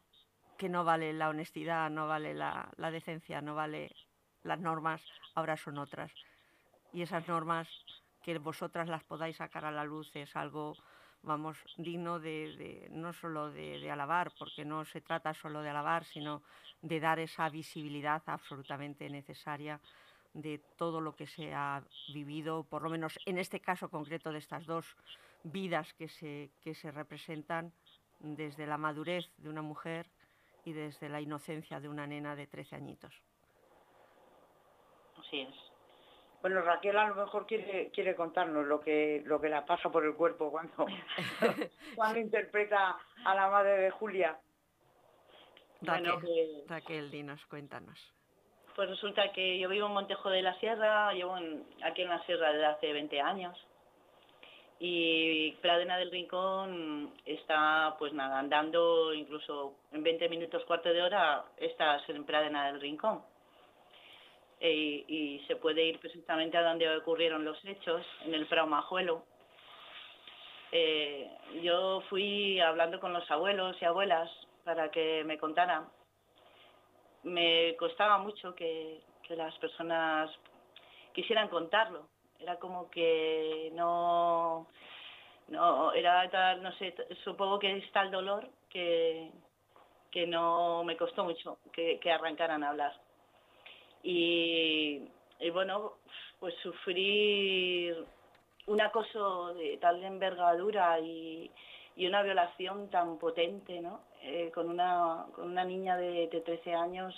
que 0.57 0.69
no 0.69 0.83
vale 0.83 1.13
la 1.13 1.29
honestidad, 1.29 1.89
no 1.89 2.07
vale 2.07 2.33
la, 2.33 2.69
la 2.77 2.91
decencia, 2.91 3.41
no 3.41 3.55
vale 3.55 3.95
las 4.43 4.59
normas, 4.59 5.01
ahora 5.35 5.57
son 5.57 5.77
otras. 5.77 6.11
Y 6.93 7.01
esas 7.01 7.27
normas, 7.27 7.67
que 8.23 8.37
vosotras 8.39 8.87
las 8.87 9.03
podáis 9.03 9.37
sacar 9.37 9.65
a 9.65 9.71
la 9.71 9.83
luz, 9.83 10.09
es 10.15 10.35
algo, 10.35 10.75
vamos, 11.21 11.57
digno 11.77 12.19
de, 12.19 12.55
de 12.57 12.87
no 12.91 13.13
solo 13.13 13.51
de, 13.51 13.79
de, 13.79 13.91
alabar, 13.91 14.31
porque 14.37 14.65
no 14.65 14.85
se 14.85 15.01
trata 15.01 15.33
solo 15.33 15.61
de 15.61 15.69
alabar, 15.69 16.05
sino 16.05 16.41
de 16.81 16.99
dar 16.99 17.19
esa 17.19 17.49
visibilidad 17.49 18.23
absolutamente 18.25 19.09
necesaria 19.09 19.79
de 20.33 20.59
todo 20.77 21.01
lo 21.01 21.15
que 21.15 21.25
se 21.27 21.53
ha 21.53 21.83
vivido, 22.13 22.63
por 22.63 22.83
lo 22.83 22.89
menos 22.89 23.17
en 23.25 23.37
este 23.37 23.59
caso 23.59 23.89
concreto 23.89 24.31
de 24.31 24.37
estas 24.37 24.65
dos 24.65 24.95
vidas 25.43 25.93
que 25.93 26.07
se, 26.07 26.51
que 26.61 26.75
se 26.75 26.91
representan 26.91 27.73
desde 28.19 28.65
la 28.65 28.77
madurez 28.77 29.25
de 29.37 29.49
una 29.49 29.61
mujer 29.61 30.07
y 30.65 30.73
desde 30.73 31.09
la 31.09 31.21
inocencia 31.21 31.79
de 31.79 31.89
una 31.89 32.07
nena 32.07 32.35
de 32.35 32.47
13 32.47 32.75
añitos. 32.75 33.13
Así 35.17 35.41
es. 35.41 35.55
Bueno, 36.41 36.61
Raquel 36.61 36.97
a 36.97 37.07
lo 37.07 37.15
mejor 37.15 37.47
quiere, 37.47 37.89
quiere 37.91 38.15
contarnos 38.15 38.65
lo 38.65 38.79
que, 38.79 39.23
lo 39.25 39.41
que 39.41 39.49
la 39.49 39.65
pasa 39.65 39.89
por 39.89 40.05
el 40.05 40.13
cuerpo 40.13 40.51
cuando, 40.51 40.85
cuando 41.95 42.19
interpreta 42.19 42.97
a 43.25 43.35
la 43.35 43.49
madre 43.49 43.77
de 43.77 43.91
Julia. 43.91 44.39
Raquel, 45.81 46.11
bueno, 46.11 46.19
que... 46.19 46.63
Raquel, 46.67 47.11
dinos, 47.11 47.43
cuéntanos. 47.47 48.13
Pues 48.75 48.89
resulta 48.89 49.31
que 49.31 49.57
yo 49.57 49.69
vivo 49.69 49.87
en 49.87 49.93
Montejo 49.93 50.29
de 50.29 50.43
la 50.43 50.53
Sierra, 50.59 51.11
llevo 51.13 51.37
en, 51.37 51.65
aquí 51.83 52.03
en 52.03 52.09
la 52.09 52.23
Sierra 52.25 52.51
desde 52.51 52.65
hace 52.65 52.93
20 52.93 53.21
años 53.21 53.67
y 54.79 55.51
Pradena 55.53 55.97
del 55.97 56.11
Rincón 56.11 57.13
está 57.25 57.95
pues 57.97 58.13
nada 58.13 58.39
andando 58.39 59.13
incluso 59.13 59.75
en 59.91 60.03
20 60.03 60.29
minutos 60.29 60.63
cuarto 60.65 60.89
de 60.89 61.01
hora 61.01 61.45
estás 61.57 62.07
en 62.09 62.25
Pradena 62.25 62.67
del 62.67 62.81
Rincón. 62.81 63.23
E, 64.59 65.05
y 65.07 65.39
se 65.47 65.55
puede 65.55 65.83
ir 65.83 65.99
perfectamente 65.99 66.57
a 66.57 66.63
donde 66.63 66.95
ocurrieron 66.97 67.45
los 67.45 67.63
hechos 67.65 68.03
en 68.25 68.33
el 68.33 68.47
Prado 68.47 68.67
Majuelo 68.67 69.23
eh, 70.71 71.29
yo 71.61 72.01
fui 72.09 72.59
hablando 72.59 72.99
con 72.99 73.13
los 73.13 73.29
abuelos 73.31 73.77
y 73.81 73.85
abuelas 73.85 74.29
para 74.63 74.91
que 74.91 75.23
me 75.23 75.37
contaran. 75.37 75.87
Me 77.23 77.75
costaba 77.77 78.17
mucho 78.17 78.53
que 78.53 79.01
las 79.29 79.57
personas 79.59 80.29
quisieran 81.13 81.49
contarlo 81.49 82.07
era 82.39 82.57
como 82.57 82.89
que 82.89 83.71
no, 83.73 84.67
no, 85.47 85.93
era 85.93 86.29
tal, 86.29 86.61
no 86.61 86.71
sé, 86.73 86.93
supongo 87.23 87.59
que 87.59 87.77
es 87.77 87.91
tal 87.91 88.11
dolor 88.11 88.47
que, 88.69 89.31
que 90.11 90.27
no 90.27 90.83
me 90.83 90.97
costó 90.97 91.23
mucho 91.23 91.59
que, 91.71 91.99
arrancaran 92.11 92.63
a 92.63 92.69
hablar. 92.69 92.93
Y, 94.03 95.01
y, 95.39 95.49
bueno, 95.49 95.93
pues 96.39 96.53
sufrir 96.61 98.05
un 98.67 98.81
acoso 98.81 99.53
de 99.55 99.77
tal 99.77 100.03
envergadura 100.03 100.99
y, 100.99 101.51
y 101.95 102.07
una 102.07 102.21
violación 102.21 102.89
tan 102.89 103.17
potente, 103.17 103.81
¿no? 103.81 104.01
Eh, 104.21 104.51
con, 104.53 104.69
una, 104.69 105.25
con 105.33 105.49
una 105.49 105.63
niña 105.63 105.97
de, 105.97 106.27
de 106.27 106.41
13 106.41 106.73
años 106.73 107.13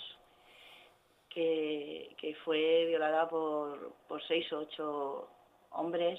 que, 1.30 2.36
fue 2.44 2.86
violada 2.86 3.28
por, 3.28 3.92
por 4.08 4.22
seis 4.26 4.50
o 4.52 4.58
ocho 4.60 5.28
hombres, 5.70 6.18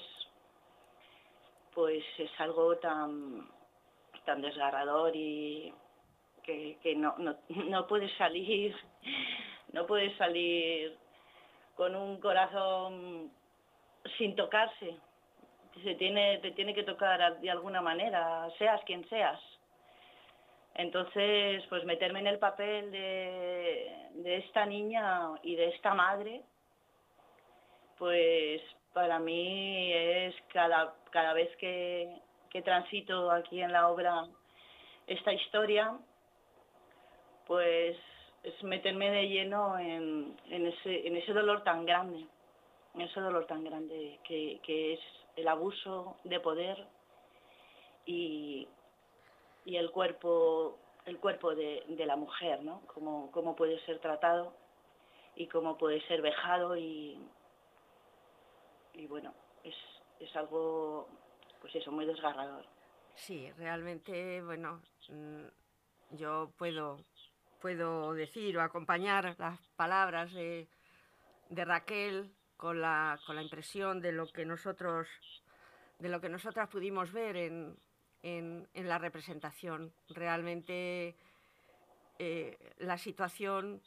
pues 1.74 2.04
es 2.18 2.30
algo 2.38 2.76
tan, 2.78 3.48
tan 4.24 4.42
desgarrador 4.42 5.14
y, 5.14 5.72
que, 6.42 6.78
que 6.82 6.94
no, 6.94 7.14
no, 7.18 7.36
no 7.48 7.86
puedes 7.86 8.12
salir, 8.16 8.74
no 9.72 9.86
puedes 9.86 10.16
salir 10.16 10.96
con 11.76 11.94
un 11.96 12.18
corazón 12.20 13.30
sin 14.18 14.34
tocarse. 14.36 14.96
Se 15.82 15.94
tiene, 15.94 16.38
te 16.38 16.50
tiene 16.50 16.74
que 16.74 16.82
tocar 16.82 17.40
de 17.40 17.50
alguna 17.50 17.80
manera, 17.80 18.48
seas 18.58 18.82
quien 18.84 19.08
seas. 19.08 19.40
Entonces, 20.74 21.64
pues 21.68 21.84
meterme 21.84 22.20
en 22.20 22.26
el 22.26 22.38
papel 22.38 22.90
de, 22.90 24.36
esta 24.38 24.64
niña 24.64 25.32
y 25.42 25.54
de 25.54 25.68
esta 25.68 25.94
madre, 25.94 26.42
pues 27.98 28.62
para 28.94 29.18
mí 29.18 29.92
es 29.92 30.34
cada, 30.52 30.94
cada 31.10 31.34
vez 31.34 31.54
que, 31.56 32.20
transito 32.64 33.30
aquí 33.30 33.62
en 33.62 33.72
la 33.72 33.88
obra 33.88 34.26
esta 35.06 35.32
historia, 35.32 35.96
pues 37.46 37.96
es 38.42 38.62
meterme 38.62 39.10
de 39.10 39.28
lleno 39.28 39.78
en, 39.78 40.36
en, 40.48 40.66
ese, 40.66 41.06
en 41.06 41.16
ese 41.16 41.32
dolor 41.32 41.64
tan 41.64 41.84
grande, 41.84 42.26
en 42.94 43.00
ese 43.00 43.20
dolor 43.20 43.46
tan 43.46 43.64
grande 43.64 44.18
que, 44.24 44.60
que 44.62 44.94
es 44.94 45.00
el 45.36 45.48
abuso 45.48 46.16
de 46.24 46.40
poder 46.40 46.86
y, 48.06 48.68
y 49.64 49.76
el 49.76 49.90
cuerpo 49.90 50.78
el 51.04 51.18
cuerpo 51.18 51.54
de, 51.54 51.84
de 51.88 52.06
la 52.06 52.16
mujer, 52.16 52.62
¿no? 52.62 52.82
Cómo, 52.86 53.30
cómo 53.32 53.56
puede 53.56 53.84
ser 53.84 53.98
tratado 53.98 54.54
y 55.34 55.48
cómo 55.48 55.76
puede 55.76 56.00
ser 56.06 56.22
vejado 56.22 56.76
y, 56.76 57.18
y 58.94 59.06
bueno, 59.06 59.34
es, 59.64 59.74
es 60.20 60.34
algo, 60.36 61.08
pues 61.60 61.74
eso, 61.74 61.90
muy 61.90 62.06
desgarrador. 62.06 62.64
Sí, 63.14 63.50
realmente, 63.52 64.42
bueno, 64.42 64.80
mm, 65.08 65.46
yo 66.12 66.52
puedo, 66.56 66.98
puedo 67.60 68.12
decir 68.14 68.56
o 68.58 68.62
acompañar 68.62 69.34
las 69.38 69.60
palabras 69.76 70.32
de, 70.32 70.68
de 71.48 71.64
Raquel 71.64 72.32
con 72.56 72.80
la, 72.80 73.18
con 73.26 73.36
la 73.36 73.42
impresión 73.42 74.00
de 74.00 74.12
lo 74.12 74.26
que 74.28 74.44
nosotros, 74.44 75.08
de 75.98 76.08
lo 76.08 76.20
que 76.20 76.28
nosotras 76.28 76.68
pudimos 76.68 77.12
ver 77.12 77.36
en, 77.36 77.76
en, 78.22 78.68
en 78.74 78.88
la 78.88 78.98
representación. 78.98 79.92
Realmente 80.10 81.14
eh, 82.18 82.56
la 82.78 82.98
situación 82.98 83.80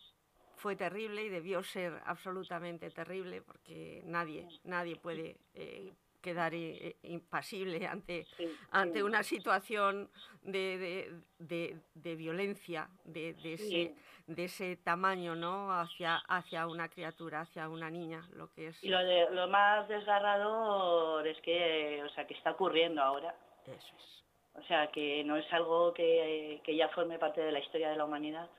fue 0.55 0.75
terrible 0.75 1.23
y 1.23 1.29
debió 1.29 1.63
ser 1.63 2.01
absolutamente 2.05 2.89
terrible 2.89 3.41
porque 3.41 4.01
nadie, 4.05 4.47
nadie 4.63 4.95
puede 4.95 5.37
eh, 5.53 5.91
quedar 6.21 6.53
eh, 6.55 6.95
impasible 7.03 7.85
ante, 7.85 8.25
Sí, 8.37 8.49
ante 8.71 8.99
sí. 8.99 9.01
una 9.03 9.21
situación 9.21 10.09
de, 10.41 10.77
de, 10.77 11.13
de- 11.39 11.77
de 11.93 12.15
violencia 12.15 12.89
de, 13.03 13.33
de 13.33 13.53
ese, 13.53 13.95
de 14.27 14.45
ese 14.45 14.75
tamaño 14.77 15.35
¿no? 15.35 15.71
hacia, 15.71 16.15
hacia 16.27 16.67
una 16.67 16.89
criatura, 16.89 17.41
hacia 17.41 17.69
una 17.69 17.91
niña, 17.91 18.27
lo 18.33 18.51
que 18.53 18.67
es 18.69 18.83
Y 18.83 18.89
lo, 18.89 18.97
de, 18.99 19.29
lo 19.31 19.47
más 19.49 19.87
desgarrador 19.87 21.27
es 21.27 21.39
que, 21.41 22.01
o 22.03 22.09
sea, 22.09 22.25
que 22.25 22.33
está 22.33 22.51
ocurriendo 22.51 23.01
ahora. 23.03 23.35
eso 23.67 23.95
es. 23.97 24.24
O 24.57 24.63
sea, 24.63 24.87
que 24.87 25.23
no 25.23 25.35
es 25.37 25.51
algo 25.53 25.93
que, 25.93 26.61
que 26.63 26.75
ya 26.75 26.89
forme 26.89 27.19
parte 27.19 27.41
de 27.41 27.51
la 27.51 27.59
historia 27.59 27.89
de 27.89 27.97
la 27.97 28.05
humanidad, 28.05 28.49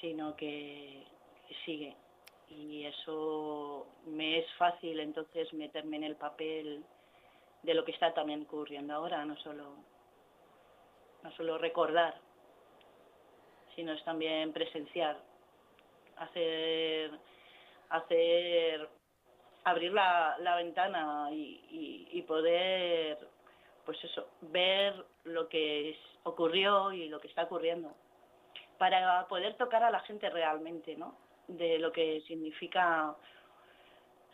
sino 0.00 0.36
que, 0.36 1.04
sigue. 1.64 1.94
Y 2.48 2.84
eso 2.86 3.86
me 4.06 4.38
es 4.38 4.50
fácil 4.54 5.00
entonces 5.00 5.52
meterme 5.52 5.98
en 5.98 6.04
el 6.04 6.16
papel 6.16 6.82
de 7.62 7.74
lo 7.74 7.84
que 7.84 7.92
está 7.92 8.12
también 8.12 8.42
ocurriendo 8.42 8.94
ahora, 8.94 9.24
no 9.24 9.36
solo, 9.36 9.76
no 11.22 11.32
solo 11.32 11.58
recordar, 11.58 12.14
sino 13.76 13.92
es 13.92 14.02
también 14.04 14.52
presenciar, 14.52 15.18
hacer, 16.16 17.10
hacer 17.90 18.88
abrir 19.64 19.92
la, 19.92 20.36
la 20.40 20.56
ventana 20.56 21.28
y 21.30 22.24
poder 22.26 23.18
pues 23.84 24.02
eso, 24.04 24.28
ver 24.40 24.94
lo 25.24 25.48
que 25.48 25.98
ocurrió 26.24 26.92
y 26.92 27.08
lo 27.08 27.20
que 27.20 27.28
está 27.28 27.44
ocurriendo, 27.44 27.94
para 28.78 29.26
poder 29.28 29.56
tocar 29.56 29.82
a 29.82 29.90
la 29.90 30.00
gente 30.00 30.30
realmente, 30.30 30.96
¿no? 30.96 31.16
De 31.48 31.78
lo 31.78 31.92
que 31.92 32.20
significa, 32.26 33.14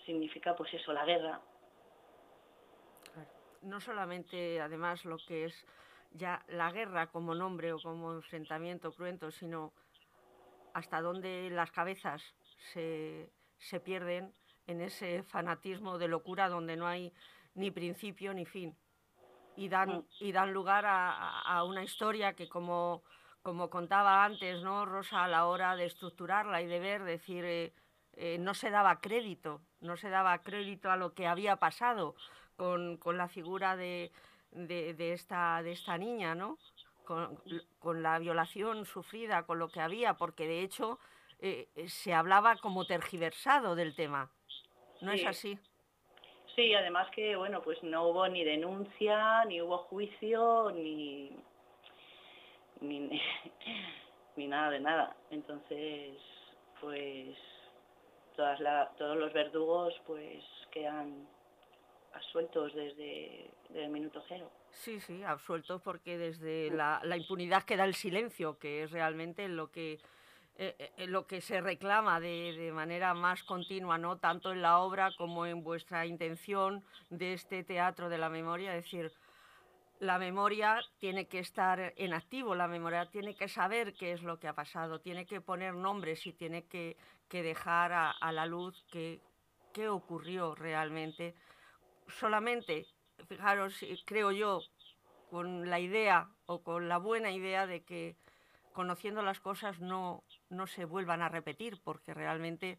significa 0.05 0.55
pues 0.57 0.73
eso, 0.75 0.93
la 0.93 1.05
guerra. 1.05 1.41
No 3.63 3.81
solamente, 3.81 4.61
además, 4.61 5.05
lo 5.05 5.17
que 5.19 5.47
es 5.47 5.67
ya 6.13 6.45
la 6.49 6.71
guerra 6.71 7.09
como 7.09 7.35
nombre 7.35 7.73
o 7.73 7.79
como 7.79 8.13
enfrentamiento 8.13 8.93
cruento, 8.93 9.31
sino 9.31 9.73
hasta 10.75 11.01
dónde 11.01 11.51
las 11.51 11.71
cabezas 11.71 12.23
se, 12.73 13.31
se 13.59 13.81
pierden 13.81 14.33
en 14.67 14.81
ese 14.81 15.23
fanatismo 15.25 15.99
de 15.99 16.09
locura 16.09 16.49
donde 16.49 16.77
no 16.77 16.87
hay 16.87 17.13
ni 17.55 17.71
principio 17.71 18.33
ni 18.33 18.45
fin. 18.45 18.77
Y 19.59 19.69
dan, 19.69 19.89
Mm. 19.99 20.05
y 20.21 20.31
dan 20.33 20.53
lugar 20.53 20.87
a, 20.87 21.41
a- 21.41 21.65
una 21.65 21.83
historia 21.83 22.35
que, 22.35 22.49
como, 22.49 23.03
como 23.43 23.69
contaba 23.69 24.25
antes, 24.25 24.63
¿no, 24.63 24.87
Rosa, 24.87 25.25
a 25.25 25.29
la 25.29 25.47
hora 25.47 25.75
de 25.75 25.87
estructurarla 25.87 26.63
y 26.63 26.67
de 26.67 26.79
ver, 26.79 27.03
decir, 27.03 27.45
eh, 27.45 27.73
eh, 28.13 28.39
no 28.39 28.55
se 28.55 28.71
daba 28.71 29.01
crédito, 29.01 29.61
no 29.81 29.97
se 29.97 30.11
daba 30.11 30.39
crédito 30.43 30.93
a 30.93 30.97
lo 30.97 31.13
que 31.13 31.27
había 31.27 31.57
pasado 31.57 32.15
con, 32.57 32.99
con 32.99 33.17
la 33.19 33.27
figura 33.27 33.75
de, 33.77 34.13
de, 34.53 34.95
de 34.95 35.13
esta, 35.13 35.61
de 35.65 35.73
esta 35.73 35.99
niña, 35.99 36.37
¿no? 36.37 36.57
Con, 37.05 37.37
con 37.81 38.03
la 38.03 38.19
violación 38.21 38.85
sufrida, 38.85 39.43
con 39.45 39.59
lo 39.59 39.71
que 39.71 39.81
había, 39.81 40.15
porque 40.15 40.47
de 40.47 40.63
hecho 40.63 41.01
eh, 41.41 41.69
se 41.89 42.15
hablaba 42.15 42.57
como 42.59 42.87
tergiversado 42.87 43.75
del 43.75 43.97
tema. 43.97 44.31
¿No 45.01 45.11
es 45.13 45.21
Sí. 45.23 45.27
así? 45.27 45.59
Sí, 46.59 46.75
además 46.75 47.09
que, 47.15 47.37
bueno, 47.37 47.63
pues 47.63 47.81
no 47.85 48.09
hubo 48.09 48.27
ni 48.27 48.43
denuncia, 48.43 49.45
ni 49.45 49.63
hubo 49.63 49.79
juicio, 49.79 50.73
ni, 50.75 51.31
ni, 52.81 53.09
ni 54.37 54.49
nada 54.49 54.73
de 54.73 54.81
nada. 54.81 55.17
Entonces, 55.31 56.17
pues 56.81 57.39
todas 58.35 58.59
la, 58.59 58.91
todos 58.99 59.17
los 59.17 59.33
verdugos 59.33 59.95
pues 60.05 60.43
quedan 60.73 61.29
absueltos 62.13 62.75
desde, 62.75 63.53
desde 63.69 63.85
el 63.85 63.91
minuto 63.91 64.21
cero. 64.27 64.51
Sí, 64.73 64.99
sí, 64.99 65.23
absueltos 65.23 65.81
porque 65.81 66.19
desde 66.19 66.73
la, 66.73 67.01
la 67.05 67.17
impunidad 67.17 67.63
queda 67.63 67.85
el 67.85 67.95
silencio, 67.95 68.59
que 68.59 68.83
es 68.83 68.91
realmente 68.91 69.47
lo 69.47 69.71
que 69.71 70.01
eh, 70.59 70.93
eh, 70.97 71.07
lo 71.07 71.27
que 71.27 71.41
se 71.41 71.61
reclama 71.61 72.19
de, 72.19 72.53
de 72.53 72.73
manera 72.73 73.15
más 73.15 73.45
continua, 73.45 73.97
no 73.97 74.19
tanto 74.19 74.51
en 74.51 74.61
la 74.61 74.81
obra 74.81 75.13
como 75.17 75.47
en 75.47 75.63
vuestra 75.63 76.05
intención 76.05 76.85
de 77.11 77.33
este 77.35 77.63
teatro 77.63 78.09
de 78.09 78.19
la 78.19 78.29
memoria, 78.29 78.75
es 78.75 78.85
decir, 78.85 79.13
la 80.01 80.19
memoria 80.19 80.81
tiene 80.99 81.27
que 81.27 81.39
estar 81.39 81.93
en 81.97 82.13
activo, 82.13 82.55
la 82.55 82.69
memoria 82.69 83.07
tiene 83.07 83.35
que 83.35 83.49
saber 83.49 83.95
qué 83.95 84.13
es 84.13 84.23
lo 84.23 84.39
que 84.39 84.49
ha 84.49 84.53
pasado, 84.53 85.01
tiene 85.01 85.27
que 85.27 85.41
poner 85.41 85.75
nombres 85.75 86.27
y 86.27 86.33
tiene 86.33 86.65
que, 86.65 86.97
que 87.29 87.43
dejar 87.43 87.93
a, 87.93 88.11
a 88.11 88.33
la 88.33 88.47
luz 88.47 88.85
qué, 88.91 89.21
qué 89.73 89.89
ocurrió 89.89 90.55
realmente. 90.55 91.35
Solamente, 92.09 92.87
fijaros, 93.29 93.83
eh, 93.83 93.97
creo 94.05 94.33
yo, 94.33 94.61
con 95.31 95.69
la 95.69 95.79
idea 95.79 96.29
o 96.47 96.63
con 96.63 96.89
la 96.89 96.99
buena 96.99 97.31
idea 97.31 97.67
de 97.67 97.83
que 97.83 98.17
conociendo 98.73 99.23
las 99.23 99.41
cosas 99.41 99.81
no, 99.81 100.23
no 100.51 100.67
se 100.67 100.85
vuelvan 100.85 101.23
a 101.23 101.29
repetir, 101.29 101.81
porque 101.83 102.15
realmente 102.15 102.79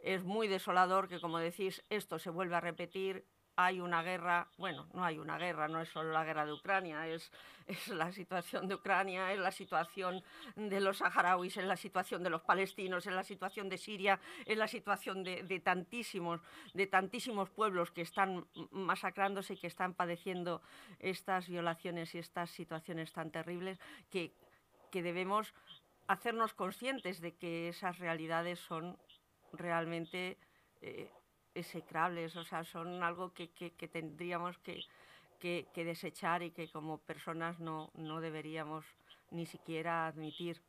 es 0.00 0.22
muy 0.22 0.48
desolador 0.48 1.08
que, 1.08 1.20
como 1.20 1.38
decís, 1.38 1.82
esto 1.88 2.18
se 2.18 2.30
vuelve 2.30 2.56
a 2.56 2.60
repetir, 2.60 3.24
hay 3.56 3.80
una 3.80 4.02
guerra, 4.02 4.48
bueno, 4.58 4.88
no 4.92 5.04
hay 5.04 5.18
una 5.18 5.38
guerra, 5.38 5.68
no 5.68 5.80
es 5.80 5.88
solo 5.88 6.10
la 6.10 6.24
guerra 6.24 6.44
de 6.44 6.52
Ucrania, 6.52 7.06
es, 7.06 7.30
es 7.66 7.88
la 7.88 8.10
situación 8.12 8.66
de 8.66 8.74
Ucrania, 8.74 9.32
es 9.32 9.38
la 9.38 9.52
situación 9.52 10.22
de 10.56 10.80
los 10.80 10.98
saharauis, 10.98 11.56
es 11.56 11.64
la 11.64 11.76
situación 11.76 12.22
de 12.22 12.30
los 12.30 12.42
palestinos, 12.42 13.06
es 13.06 13.12
la 13.12 13.22
situación 13.22 13.68
de 13.68 13.78
Siria, 13.78 14.18
es 14.44 14.58
la 14.58 14.66
situación 14.66 15.22
de, 15.22 15.44
de 15.44 15.60
tantísimos, 15.60 16.40
de 16.74 16.86
tantísimos 16.86 17.48
pueblos 17.50 17.90
que 17.92 18.02
están 18.02 18.46
masacrándose 18.72 19.54
y 19.54 19.56
que 19.56 19.68
están 19.68 19.94
padeciendo 19.94 20.60
estas 20.98 21.48
violaciones 21.48 22.14
y 22.14 22.18
estas 22.18 22.50
situaciones 22.50 23.12
tan 23.12 23.30
terribles 23.30 23.78
que, 24.10 24.32
que 24.90 25.02
debemos 25.02 25.54
hacernos 26.06 26.54
conscientes 26.54 27.20
de 27.20 27.36
que 27.36 27.68
esas 27.68 27.98
realidades 27.98 28.58
son 28.60 28.96
realmente 29.52 30.36
eh, 30.82 31.08
execrables, 31.54 32.36
o 32.36 32.44
sea, 32.44 32.64
son 32.64 33.02
algo 33.02 33.32
que, 33.32 33.50
que- 33.50 33.70
tendríamos 33.88 34.58
que, 34.58 34.80
que- 35.40 35.66
que 35.72 35.84
desechar 35.84 36.42
y 36.42 36.50
que 36.50 36.68
como 36.68 36.98
personas 36.98 37.60
no, 37.60 37.90
no 37.94 38.20
deberíamos 38.20 38.84
ni 39.30 39.46
siquiera 39.46 40.06
admitir. 40.06 40.60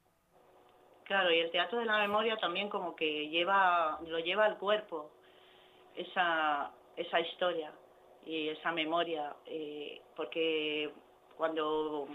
Claro, 1.05 1.31
y 1.31 1.39
el 1.39 1.51
teatro 1.51 1.79
de 1.79 1.85
la 1.85 1.99
memoria 1.99 2.37
también 2.37 2.69
como 2.69 2.95
que 2.95 3.29
lleva, 3.29 3.99
lo 4.07 4.19
lleva 4.19 4.45
al 4.45 4.57
cuerpo, 4.57 5.11
esa, 5.95 6.71
esa 6.95 7.19
historia 7.19 7.71
y 8.25 8.49
esa 8.49 8.71
memoria, 8.71 9.35
eh, 9.45 10.01
porque 10.15 10.91
cuando 11.37 12.07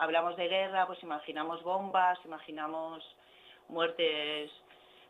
hablamos 0.00 0.36
de 0.36 0.48
guerra, 0.48 0.86
pues 0.86 1.02
imaginamos 1.02 1.62
bombas, 1.62 2.18
imaginamos 2.24 3.04
muertes 3.68 4.50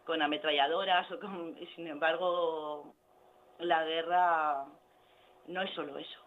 con 0.04 0.20
ametralladoras, 0.20 1.10
o 1.12 1.20
con, 1.20 1.56
sin 1.76 1.86
embargo, 1.86 2.92
la 3.58 3.84
guerra 3.84 4.66
no 5.46 5.62
es 5.62 5.70
solo 5.74 5.96
eso. 5.96 6.20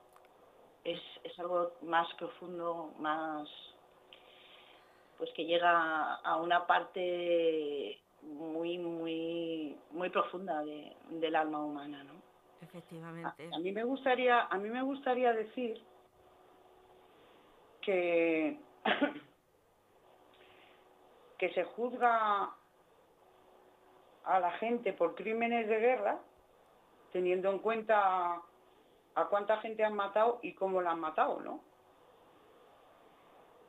Es, 0.84 0.99
es 1.23 1.38
algo 1.39 1.73
más 1.82 2.12
profundo, 2.15 2.93
más 2.99 3.47
pues 5.17 5.32
que 5.34 5.45
llega 5.45 6.15
a 6.15 6.36
una 6.38 6.65
parte 6.65 7.99
muy 8.21 8.78
muy 8.78 9.78
muy 9.91 10.10
profunda 10.10 10.63
de, 10.63 10.95
del 11.10 11.36
alma 11.36 11.60
humana, 11.60 12.04
¿no? 12.04 12.13
Efectivamente. 12.62 13.49
A, 13.52 13.58
a 13.58 13.60
mí 13.60 13.71
me 13.71 13.84
gustaría 13.84 14.41
a 14.41 14.58
mí 14.58 14.69
me 14.69 14.82
gustaría 14.82 15.32
decir 15.34 15.82
que 17.86 18.58
que 21.38 21.54
se 21.54 21.63
juzga 21.63 22.52
a 24.24 24.39
la 24.39 24.52
gente 24.54 24.93
por 24.93 25.15
crímenes 25.15 25.67
de 25.67 25.80
guerra 25.80 26.17
teniendo 27.12 27.52
en 27.52 27.60
cuenta 27.60 28.41
a 29.15 29.26
cuánta 29.30 29.58
gente 29.58 29.84
han 29.84 29.93
matado 29.93 30.39
y 30.41 30.54
cómo 30.54 30.82
la 30.82 30.91
han 30.91 31.00
matado, 31.00 31.39
¿no? 31.41 31.62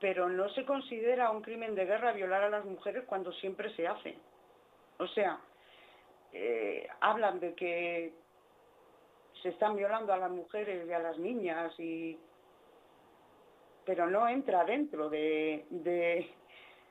Pero 0.00 0.28
no 0.28 0.48
se 0.50 0.64
considera 0.64 1.30
un 1.30 1.42
crimen 1.42 1.74
de 1.74 1.84
guerra 1.84 2.12
violar 2.12 2.44
a 2.44 2.50
las 2.50 2.64
mujeres 2.64 3.04
cuando 3.06 3.32
siempre 3.32 3.74
se 3.76 3.86
hace. 3.86 4.16
O 4.98 5.06
sea, 5.08 5.38
eh, 6.32 6.88
hablan 7.00 7.40
de 7.40 7.54
que 7.54 8.14
se 9.42 9.50
están 9.50 9.76
violando 9.76 10.12
a 10.12 10.16
las 10.16 10.30
mujeres 10.30 10.88
y 10.88 10.92
a 10.92 10.98
las 10.98 11.18
niñas 11.18 11.78
y 11.78 12.18
pero 13.84 14.08
no 14.08 14.28
entra 14.28 14.64
dentro 14.64 15.08
de, 15.08 15.66
de, 15.70 16.30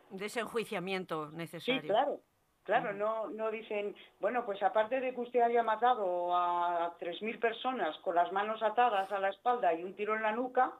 de 0.09 0.25
ese 0.25 0.41
enjuiciamiento 0.41 1.31
necesario. 1.31 1.81
Sí, 1.81 1.87
claro. 1.87 2.19
Claro, 2.63 2.93
no, 2.93 3.27
no 3.27 3.51
dicen, 3.51 3.93
bueno, 4.21 4.45
pues 4.45 4.63
aparte 4.63 5.01
de 5.01 5.13
que 5.13 5.19
usted 5.19 5.41
haya 5.41 5.63
matado 5.63 6.33
a 6.33 6.95
3.000 6.97 7.37
personas 7.37 7.97
con 7.97 8.15
las 8.15 8.31
manos 8.31 8.63
atadas 8.63 9.11
a 9.11 9.19
la 9.19 9.29
espalda 9.29 9.73
y 9.73 9.83
un 9.83 9.93
tiro 9.95 10.15
en 10.15 10.21
la 10.21 10.31
nuca, 10.31 10.71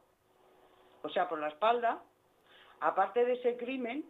o 1.01 1.09
sea, 1.09 1.27
por 1.27 1.39
la 1.39 1.49
espalda, 1.49 2.01
aparte 2.79 3.25
de 3.25 3.33
ese 3.33 3.57
crimen, 3.57 4.05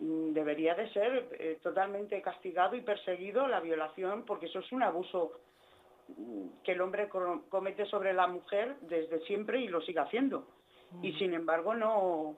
mm, 0.00 0.32
debería 0.32 0.74
de 0.74 0.92
ser 0.92 1.28
eh, 1.38 1.60
totalmente 1.62 2.20
castigado 2.20 2.74
y 2.74 2.80
perseguido 2.80 3.46
la 3.46 3.60
violación, 3.60 4.24
porque 4.24 4.46
eso 4.46 4.58
es 4.58 4.72
un 4.72 4.82
abuso 4.82 5.40
que 6.64 6.72
el 6.72 6.80
hombre 6.80 7.08
comete 7.08 7.86
sobre 7.86 8.12
la 8.12 8.26
mujer 8.26 8.76
desde 8.80 9.20
siempre 9.20 9.60
y 9.60 9.68
lo 9.68 9.80
sigue 9.82 10.00
haciendo. 10.00 10.46
Y 11.02 11.12
sin 11.14 11.34
embargo 11.34 11.74
no, 11.74 12.36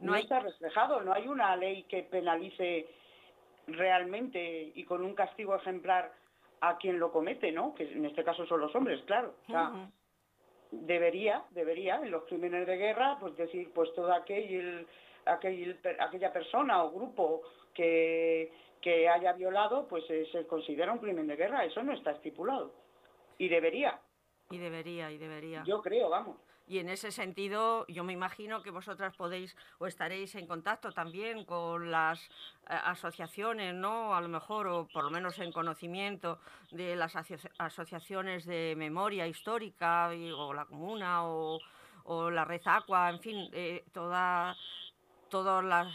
no, 0.00 0.06
no 0.06 0.14
hay... 0.14 0.22
está 0.22 0.40
reflejado, 0.40 1.00
no 1.02 1.12
hay 1.12 1.28
una 1.28 1.54
ley 1.56 1.84
que 1.84 2.02
penalice 2.02 2.88
realmente 3.68 4.72
y 4.74 4.84
con 4.84 5.04
un 5.04 5.14
castigo 5.14 5.54
ejemplar 5.54 6.12
a 6.60 6.76
quien 6.78 6.98
lo 6.98 7.12
comete, 7.12 7.52
¿no? 7.52 7.74
Que 7.74 7.84
en 7.92 8.04
este 8.04 8.24
caso 8.24 8.46
son 8.46 8.60
los 8.60 8.74
hombres, 8.74 9.02
claro. 9.02 9.34
O 9.48 9.50
sea, 9.50 9.70
uh 9.70 9.74
-huh. 9.74 9.90
Debería, 10.72 11.44
debería, 11.50 11.96
en 11.96 12.10
los 12.10 12.24
crímenes 12.24 12.66
de 12.66 12.76
guerra, 12.76 13.18
pues 13.20 13.36
decir, 13.36 13.70
pues 13.74 13.92
toda 13.94 14.16
aquel, 14.16 14.86
aquel, 15.26 15.78
aquella 16.00 16.32
persona 16.32 16.82
o 16.82 16.90
grupo 16.90 17.42
que, 17.74 18.50
que 18.80 19.08
haya 19.08 19.32
violado, 19.34 19.86
pues 19.86 20.04
eh, 20.10 20.26
se 20.32 20.46
considera 20.46 20.92
un 20.92 20.98
crimen 20.98 21.26
de 21.26 21.36
guerra. 21.36 21.64
Eso 21.64 21.82
no 21.82 21.92
está 21.92 22.12
estipulado. 22.12 22.72
Y 23.38 23.48
debería. 23.48 24.00
Y 24.50 24.58
debería, 24.58 25.10
y 25.10 25.18
debería. 25.18 25.62
Yo 25.64 25.80
creo, 25.80 26.08
vamos. 26.08 26.36
Y 26.66 26.78
en 26.78 26.88
ese 26.88 27.10
sentido, 27.10 27.86
yo 27.88 28.04
me 28.04 28.12
imagino 28.12 28.62
que 28.62 28.70
vosotras 28.70 29.14
podéis 29.16 29.56
o 29.78 29.86
estaréis 29.86 30.34
en 30.36 30.46
contacto 30.46 30.92
también 30.92 31.44
con 31.44 31.90
las 31.90 32.20
eh, 32.20 32.28
asociaciones, 32.68 33.74
¿no? 33.74 34.14
A 34.14 34.20
lo 34.20 34.28
mejor, 34.28 34.68
o 34.68 34.86
por 34.86 35.04
lo 35.04 35.10
menos 35.10 35.38
en 35.38 35.52
conocimiento 35.52 36.38
de 36.70 36.96
las 36.96 37.16
aso 37.16 37.34
asociaciones 37.58 38.44
de 38.46 38.74
memoria 38.76 39.26
histórica, 39.26 40.10
o 40.36 40.54
la 40.54 40.64
Comuna, 40.66 41.24
o, 41.24 41.58
la 42.30 42.44
Red 42.44 42.62
Aqua, 42.64 43.10
en 43.10 43.20
fin, 43.20 43.48
eh, 43.52 43.84
toda, 43.92 44.56
todos 45.28 45.64
las, 45.64 45.88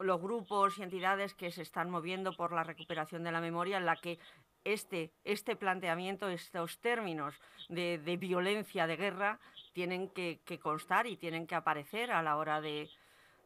los 0.00 0.20
grupos 0.20 0.78
y 0.78 0.82
entidades 0.82 1.34
que 1.34 1.50
se 1.50 1.62
están 1.62 1.90
moviendo 1.90 2.32
por 2.36 2.52
la 2.52 2.64
recuperación 2.64 3.22
de 3.24 3.32
la 3.32 3.40
memoria, 3.40 3.76
en 3.76 3.86
la 3.86 3.96
que 3.96 4.18
este, 4.64 5.12
este 5.24 5.54
planteamiento, 5.54 6.28
estos 6.28 6.78
términos 6.80 7.34
de 7.68 8.16
violencia, 8.18 8.86
de 8.86 8.96
guerra, 8.96 9.38
tienen 9.76 10.08
que, 10.08 10.40
que, 10.46 10.58
constar 10.58 11.06
y 11.06 11.18
tienen 11.18 11.46
que 11.46 11.54
aparecer 11.54 12.10
a 12.10 12.22
la 12.22 12.38
hora 12.38 12.62
de, 12.62 12.88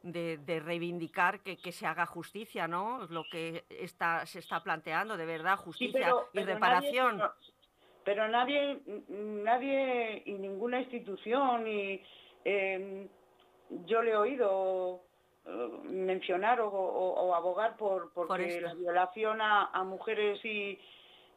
de, 0.01 0.37
de 0.37 0.61
reivindicar 0.61 1.41
que, 1.41 1.57
que, 1.57 1.73
se 1.73 1.85
haga 1.85 2.05
justicia, 2.05 2.69
¿no? 2.69 3.05
Lo 3.09 3.25
que 3.29 3.65
está, 3.69 4.25
se 4.25 4.39
está 4.39 4.63
planteando, 4.63 5.17
de 5.17 5.25
verdad, 5.25 5.57
justicia 5.57 5.99
sí, 5.99 6.05
pero, 6.05 6.29
y 6.31 6.45
reparación. 6.45 7.17
Nadie, 7.17 7.31
pero 8.05 8.27
nadie, 8.29 8.79
nadie 9.09 10.23
y 10.25 10.31
ninguna 10.35 10.79
institución, 10.79 11.67
y 11.67 12.01
eh, 12.45 13.09
yo 13.85 14.01
le 14.01 14.11
he 14.11 14.15
oído 14.15 15.01
eh, 15.45 15.69
mencionar 15.83 16.61
o, 16.61 16.69
o, 16.69 17.25
o, 17.25 17.35
abogar 17.35 17.75
por, 17.75 18.13
porque 18.13 18.53
por 18.53 18.61
la 18.61 18.73
violación 18.73 19.41
a, 19.41 19.65
a 19.65 19.83
mujeres 19.83 20.39
y, 20.45 20.79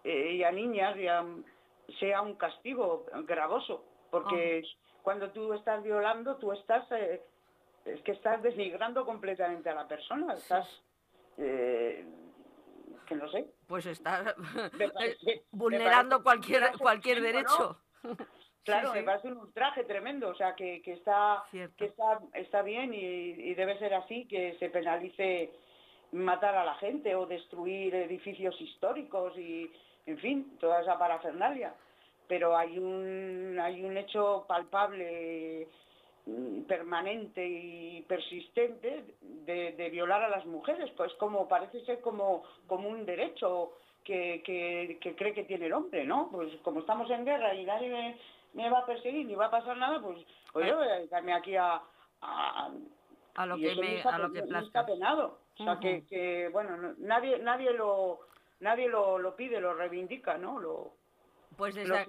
eh, 0.04 0.34
y, 0.34 0.44
a 0.44 0.52
niñas 0.52 0.96
y 0.96 1.08
a, 1.08 1.24
sea 1.98 2.22
un 2.22 2.36
castigo 2.36 3.06
gravoso, 3.26 3.84
porque... 4.12 4.62
Oh 4.64 4.83
cuando 5.04 5.30
tú 5.32 5.52
estás 5.52 5.82
violando, 5.82 6.36
tú 6.36 6.50
estás, 6.52 6.90
eh, 6.92 7.22
es 7.84 8.00
que 8.00 8.12
estás 8.12 8.42
denigrando 8.42 9.04
completamente 9.04 9.68
a 9.68 9.74
la 9.74 9.86
persona, 9.86 10.32
estás, 10.32 10.66
eh, 11.36 12.06
que 13.06 13.14
no 13.14 13.28
sé. 13.28 13.44
Pues 13.68 13.84
estás 13.84 14.34
vulnerando 15.52 16.22
cualquier, 16.22 16.72
cualquier 16.78 17.20
derecho. 17.20 17.78
¿no? 18.02 18.16
Claro, 18.64 18.88
sí, 18.88 18.94
sí. 18.94 19.00
me 19.00 19.04
parece 19.04 19.28
un 19.28 19.36
ultraje 19.36 19.84
tremendo, 19.84 20.30
o 20.30 20.34
sea, 20.34 20.54
que, 20.54 20.80
que, 20.80 20.94
está, 20.94 21.44
que 21.52 21.84
está, 21.84 22.20
está 22.32 22.62
bien 22.62 22.94
y, 22.94 22.96
y 22.96 23.54
debe 23.54 23.78
ser 23.78 23.92
así, 23.92 24.26
que 24.26 24.56
se 24.58 24.70
penalice 24.70 25.52
matar 26.12 26.56
a 26.56 26.64
la 26.64 26.76
gente 26.76 27.14
o 27.14 27.26
destruir 27.26 27.94
edificios 27.94 28.58
históricos 28.58 29.36
y, 29.36 29.70
en 30.06 30.16
fin, 30.16 30.56
toda 30.58 30.80
esa 30.80 30.98
parafernalia 30.98 31.74
pero 32.28 32.56
hay 32.56 32.78
un, 32.78 33.58
hay 33.60 33.84
un 33.84 33.96
hecho 33.96 34.44
palpable, 34.48 35.68
mm, 36.26 36.62
permanente 36.62 37.46
y 37.46 38.02
persistente 38.08 39.04
de, 39.20 39.72
de 39.72 39.90
violar 39.90 40.22
a 40.22 40.28
las 40.28 40.46
mujeres, 40.46 40.90
pues 40.96 41.12
como 41.14 41.46
parece 41.48 41.84
ser 41.84 42.00
como, 42.00 42.42
como 42.66 42.88
un 42.88 43.04
derecho 43.04 43.72
que, 44.04 44.42
que, 44.44 44.98
que, 45.00 45.14
cree 45.16 45.32
que 45.34 45.44
tiene 45.44 45.66
el 45.66 45.72
hombre, 45.72 46.04
¿no? 46.04 46.28
Pues 46.30 46.54
como 46.62 46.80
estamos 46.80 47.10
en 47.10 47.24
guerra 47.24 47.54
y 47.54 47.64
nadie 47.64 47.88
me, 47.90 48.16
me 48.54 48.70
va 48.70 48.80
a 48.80 48.86
perseguir 48.86 49.26
ni 49.26 49.34
va 49.34 49.46
a 49.46 49.50
pasar 49.50 49.76
nada, 49.76 50.00
pues, 50.00 50.18
pues 50.52 50.66
yo 50.66 50.76
voy 50.76 50.88
a 50.88 50.94
dedicarme 50.98 51.32
aquí 51.32 51.56
a... 51.56 51.80
a, 52.20 52.70
a 53.36 53.46
lo 53.46 53.56
que 53.56 53.74
me, 53.74 53.96
está, 53.96 54.14
a 54.14 54.18
lo 54.18 54.32
que 54.32 54.42
plazca. 54.42 54.66
está 54.66 54.86
penado. 54.86 55.38
O 55.58 55.64
sea, 55.64 55.72
uh 55.72 55.76
-huh. 55.76 55.80
que, 55.80 56.06
que, 56.06 56.48
bueno, 56.52 56.94
nadie, 56.98 57.38
nadie 57.38 57.72
lo, 57.72 58.20
nadie 58.60 58.88
lo, 58.88 59.18
lo 59.18 59.34
pide, 59.36 59.60
lo 59.60 59.74
reivindica, 59.74 60.36
¿no? 60.38 60.58
Lo, 60.58 60.92
pues 61.56 61.74
desde, 61.74 62.06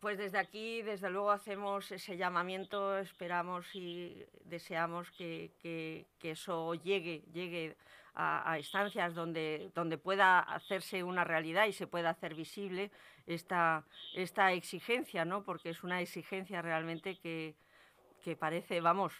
pues 0.00 0.18
desde 0.18 0.38
aquí, 0.38 0.82
desde 0.82 1.10
luego, 1.10 1.30
hacemos 1.30 1.90
ese 1.92 2.16
llamamiento, 2.16 2.98
esperamos 2.98 3.66
y 3.74 4.24
deseamos 4.44 5.10
que, 5.12 5.52
que, 5.60 6.06
que 6.18 6.32
eso 6.32 6.74
llegue, 6.74 7.22
llegue 7.32 7.76
a, 8.14 8.50
a, 8.52 8.58
instancias 8.58 9.14
donde, 9.14 9.70
donde 9.74 9.98
pueda 9.98 10.38
hacerse 10.40 11.02
una 11.02 11.24
realidad 11.24 11.66
y 11.66 11.72
se 11.72 11.86
pueda 11.86 12.10
hacer 12.10 12.34
visible 12.34 12.90
esta, 13.26 13.84
esta 14.14 14.52
exigencia, 14.52 15.24
¿no? 15.24 15.44
porque 15.44 15.70
es 15.70 15.82
una 15.82 16.00
exigencia 16.00 16.62
realmente 16.62 17.18
que, 17.18 17.54
que 18.22 18.36
parece, 18.36 18.80
vamos, 18.80 19.14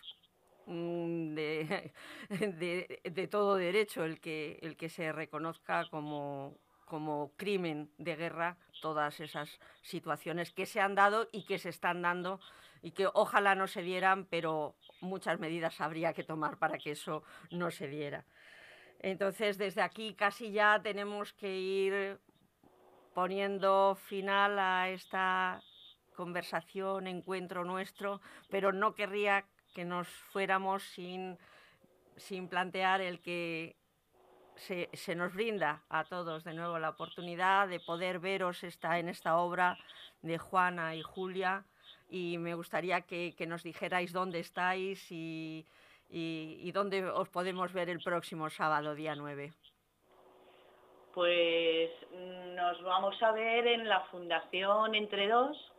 mm, 0.67 1.35
de, 1.35 1.93
de, 2.31 3.01
de, 3.03 3.29
todo 3.29 3.57
derecho 3.57 4.05
el 4.05 4.21
que, 4.21 4.59
el 4.63 4.77
que 4.77 4.89
se 4.89 5.13
reconozca 5.13 5.89
como, 5.91 6.57
como 6.85 7.33
crimen 7.37 7.91
de 7.99 8.17
guerra 8.17 8.57
todas 8.81 9.21
esas 9.21 9.59
situaciones 9.83 10.53
que 10.53 10.67
se 10.67 10.81
han 10.81 10.95
dado 10.95 11.29
y 11.33 11.45
que 11.45 11.59
se 11.59 11.71
están 11.71 12.03
dando 12.03 12.41
y 12.83 12.91
que 12.91 13.09
ojalá 13.13 13.55
no 13.55 13.67
se 13.67 13.83
dieran, 13.83 14.27
pero 14.27 14.77
muchas 15.01 15.41
medidas 15.41 15.81
habría 15.81 16.13
que 16.13 16.25
tomar 16.25 16.59
para 16.59 16.77
que 16.77 16.91
eso 16.91 17.23
no 17.51 17.71
se 17.71 17.89
diera. 17.89 18.25
Entonces, 19.01 19.59
desde 19.59 19.83
aquí 19.83 20.15
casi 20.15 20.53
ya 20.53 20.81
tenemos 20.83 21.33
que 21.33 21.59
ir 21.59 22.19
poniendo 23.15 23.97
final 24.07 24.59
a 24.59 24.91
esta 24.91 25.63
conversación, 26.15 27.07
encuentro 27.07 27.65
nuestro, 27.65 28.21
pero 28.51 28.73
no 28.73 28.95
querría 28.95 29.47
que 29.75 29.85
nos 29.85 30.09
fuéramos 30.09 30.83
sin, 30.83 31.39
sin 32.17 32.49
plantear 32.49 33.01
el 33.01 33.21
que 33.21 33.77
se, 34.57 35.15
nos 35.15 35.35
brinda 35.35 35.83
a 35.89 36.05
todos 36.05 36.45
de 36.45 36.55
nuevo 36.55 36.79
la 36.79 36.91
oportunidad 36.91 37.69
de 37.69 37.81
poder 37.81 38.19
veros 38.19 38.65
esta, 38.65 38.99
en 38.99 39.09
esta 39.09 39.39
obra 39.39 39.77
de 40.23 40.39
Juana 40.39 40.95
y 40.95 41.03
Julia 41.03 41.65
y 42.09 42.39
me 42.39 42.55
gustaría 42.55 43.03
que, 43.03 43.35
que 43.37 43.47
nos 43.47 43.63
dijerais 43.63 44.13
dónde 44.13 44.41
estáis 44.41 45.11
y, 45.11 45.67
y, 46.11 46.59
y 46.61 46.73
dónde 46.73 47.05
os 47.05 47.29
podemos 47.29 47.73
ver 47.73 47.89
el 47.89 48.01
próximo 48.01 48.49
sábado, 48.51 48.95
día 48.95 49.15
9. 49.15 49.53
Pues 51.13 51.91
mm, 52.13 52.55
nos 52.55 52.83
vamos 52.83 53.21
a 53.23 53.33
ver 53.33 53.67
en 53.67 53.89
la 53.89 54.01
Fundación 54.07 54.95
Entre 54.95 55.29
Dos, 55.29 55.73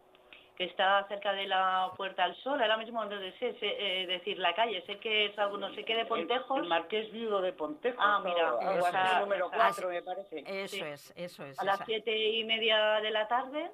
que 0.56 0.64
está 0.66 1.06
cerca 1.08 1.34
de 1.34 1.48
la 1.48 1.92
Puerta 1.98 2.24
al 2.24 2.36
Sol. 2.38 2.62
Ahora 2.62 2.78
mismo 2.78 3.04
no 3.04 3.20
sé 3.40 3.56
eh, 3.62 4.06
decir 4.08 4.38
la 4.40 4.54
calle, 4.56 4.82
sé 4.86 4.98
que 5.00 5.26
es 5.26 5.38
algo, 5.38 5.58
no 5.58 5.74
sé 5.76 5.84
qué 5.84 5.96
de 5.96 6.06
Pontejos. 6.06 6.58
El, 6.58 6.64
el 6.64 6.70
Marqués 6.70 7.12
Viudo 7.12 7.42
de 7.42 7.52
Pontejos. 7.54 8.00
Ah, 8.02 8.22
mira, 8.24 8.56
o 8.56 8.62
número 9.22 9.48
esa- 9.48 9.56
4 9.56 9.90
me 9.90 10.02
parece. 10.02 10.44
Eso 10.48 10.76
Sí. 10.78 10.82
es, 10.82 11.14
eso 11.18 11.44
es. 11.46 11.60
a 11.60 11.66
las 11.66 11.80
siete 11.86 12.16
y 12.18 12.44
media 12.46 13.02
de 13.02 13.12
la 13.12 13.28
tarde, 13.28 13.70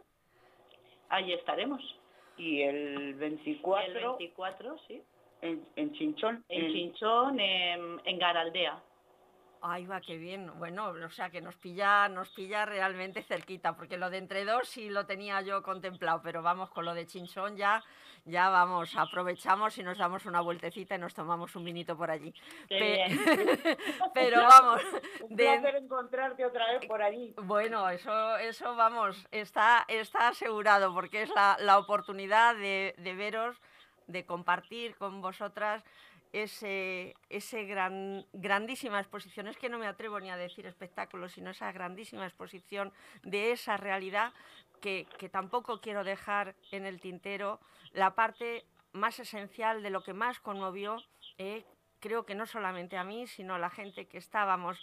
allí 1.10 1.34
estaremos. 1.34 1.82
Y 2.38 2.62
el 2.64 3.14
24 3.16 3.86
El 3.86 3.94
24, 3.94 4.78
sí. 4.88 5.04
en, 5.42 5.64
en 5.76 5.94
Chinchón. 5.94 6.44
En 6.50 6.72
Chinchón, 6.74 7.40
en, 7.40 8.02
en 8.06 8.18
Garaldea. 8.20 8.82
Ay, 9.64 9.86
va, 9.86 10.02
qué 10.02 10.18
bien. 10.18 10.52
Bueno, 10.58 10.88
o 10.88 11.10
sea 11.12 11.30
que 11.30 11.40
nos 11.40 11.56
pilla, 11.56 12.10
nos 12.10 12.30
pilla 12.30 12.66
realmente 12.66 13.22
cerquita, 13.22 13.76
porque 13.76 13.96
lo 13.96 14.10
de 14.10 14.18
entre 14.18 14.44
dos 14.44 14.68
sí 14.68 14.90
lo 14.90 15.06
tenía 15.06 15.40
yo 15.42 15.62
contemplado, 15.62 16.20
pero 16.24 16.42
vamos, 16.42 16.72
con 16.72 16.84
lo 16.84 16.96
de 16.96 17.06
Chinchón 17.06 17.56
ya, 17.58 17.84
ya 18.26 18.50
vamos, 18.50 18.96
aprovechamos 18.98 19.78
y 19.78 19.84
nos 19.84 20.00
damos 20.00 20.26
una 20.26 20.42
vueltecita 20.42 20.96
y 20.96 20.98
nos 20.98 21.14
tomamos 21.14 21.56
un 21.56 21.64
vinito 21.64 21.96
por 21.96 22.10
allí. 22.10 22.34
Qué 22.68 22.80
Pe- 22.80 23.06
bien. 23.08 23.78
pero 24.16 24.42
vamos, 24.48 24.82
Un 25.30 25.36
de- 25.36 25.44
placer 25.46 25.76
encontrarte 25.76 26.44
otra 26.44 26.66
vez 26.74 26.86
por 26.88 27.04
allí. 27.04 27.32
bueno, 27.44 27.88
eso, 27.90 28.38
eso 28.38 28.76
vamos, 28.76 29.28
está, 29.30 29.86
está 29.88 30.30
asegurado, 30.30 30.92
porque 30.92 31.22
es 31.22 31.30
la, 31.36 31.56
la 31.60 31.78
oportunidad 31.78 32.56
de, 32.56 32.96
de 32.98 33.14
veros, 33.14 33.56
de 34.08 34.26
compartir 34.26 34.96
con 34.96 35.22
vosotras 35.22 35.84
ese, 36.34 37.16
ese 37.30 37.66
gran, 37.66 38.26
grandísima 38.34 39.00
exposición. 39.00 39.48
Es 39.48 39.58
que 39.58 39.70
no 39.70 39.78
me 39.78 39.88
atrevo 39.88 40.20
ni 40.20 40.30
a 40.30 40.38
decir 40.38 40.66
espectáculo, 40.66 41.30
sino 41.30 41.50
esa 41.50 41.72
grandísima 41.72 42.26
exposición 42.26 42.92
de 43.24 43.52
esa 43.52 43.78
realidad 43.78 44.34
que, 44.82 45.08
que 45.18 45.30
tampoco 45.30 45.82
quiero 45.82 46.04
dejar 46.04 46.56
en 46.72 46.86
el 46.86 47.00
tintero 47.00 47.60
la 47.94 48.16
parte 48.16 48.66
más 48.94 49.20
esencial 49.20 49.84
de 49.84 49.90
lo 49.90 50.04
que 50.04 50.14
más 50.14 50.40
conmovió, 50.40 50.98
eh, 51.38 51.66
creo 52.00 52.26
que 52.26 52.36
no 52.36 52.46
solamente 52.46 52.98
a 52.98 53.04
mí, 53.04 53.28
sino 53.28 53.56
a 53.56 53.60
la 53.60 53.70
gente 53.70 54.08
que 54.08 54.18
estábamos 54.18 54.80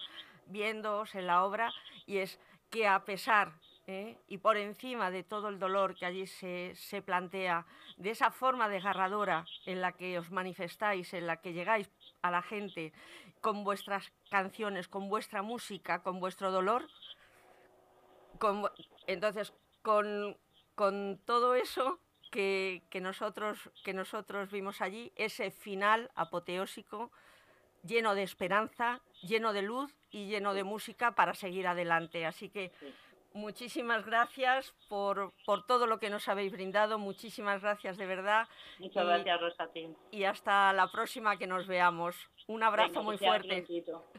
viéndoos 0.46 1.14
en 1.14 1.26
la 1.26 1.44
obra, 1.44 1.72
y 2.06 2.18
es 2.18 2.40
que 2.70 2.86
a 2.86 3.04
pesar 3.04 3.52
¿eh? 3.88 4.18
y 4.28 4.38
por 4.38 4.56
encima 4.56 5.10
de 5.10 5.24
todo 5.24 5.48
el 5.48 5.58
dolor 5.58 5.96
que 5.96 6.06
allí 6.06 6.26
se, 6.26 6.72
se 6.76 7.02
plantea, 7.02 7.66
de 7.96 8.10
esa 8.10 8.30
forma 8.30 8.68
desgarradora 8.68 9.46
en 9.64 9.80
la 9.80 9.92
que 9.92 10.18
os 10.18 10.30
manifestáis, 10.30 11.12
en 11.14 11.26
la 11.26 11.38
que 11.40 11.54
llegáis 11.54 11.90
a 12.22 12.30
la 12.30 12.42
gente 12.42 12.92
con 13.40 13.64
vuestras 13.64 14.12
canciones, 14.30 14.88
con 14.88 15.08
vuestra 15.08 15.42
música, 15.42 16.02
con 16.02 16.20
vuestro 16.20 16.52
dolor, 16.52 16.86
con 18.38 18.68
entonces 19.06 19.52
con, 19.82 20.36
con 20.74 21.18
todo 21.24 21.54
eso 21.54 21.98
que, 22.30 22.82
que 22.90 23.00
nosotros, 23.00 23.70
que 23.84 23.94
nosotros 23.94 24.50
vimos 24.50 24.82
allí, 24.82 25.12
ese 25.16 25.50
final 25.50 26.10
apoteósico, 26.14 27.10
lleno 27.84 28.14
de 28.14 28.22
esperanza, 28.22 29.00
lleno 29.22 29.54
de 29.54 29.62
luz 29.62 29.94
y 30.10 30.26
lleno 30.26 30.52
de 30.52 30.64
música 30.64 31.14
para 31.14 31.32
seguir 31.32 31.66
adelante. 31.66 32.26
Así 32.26 32.50
que 32.50 32.72
muchísimas 33.32 34.04
gracias 34.04 34.74
por, 34.88 35.32
por 35.46 35.64
todo 35.66 35.86
lo 35.86 35.98
que 35.98 36.10
nos 36.10 36.28
habéis 36.28 36.52
brindado, 36.52 36.98
muchísimas 36.98 37.62
gracias 37.62 37.96
de 37.96 38.06
verdad 38.06 38.48
Muchas 38.78 39.04
Y- 39.04 39.06
gracias, 39.06 39.40
Rosa, 39.40 39.62
a 39.64 39.68
ti. 39.68 39.88
y 40.10 40.24
hasta 40.24 40.72
la 40.72 40.90
próxima 40.90 41.36
que 41.36 41.46
nos 41.46 41.66
veamos. 41.66 42.16
Un 42.46 42.62
abrazo 42.62 42.88
Venga, 42.90 43.02
muy 43.02 43.18
fuerte. 43.18 43.66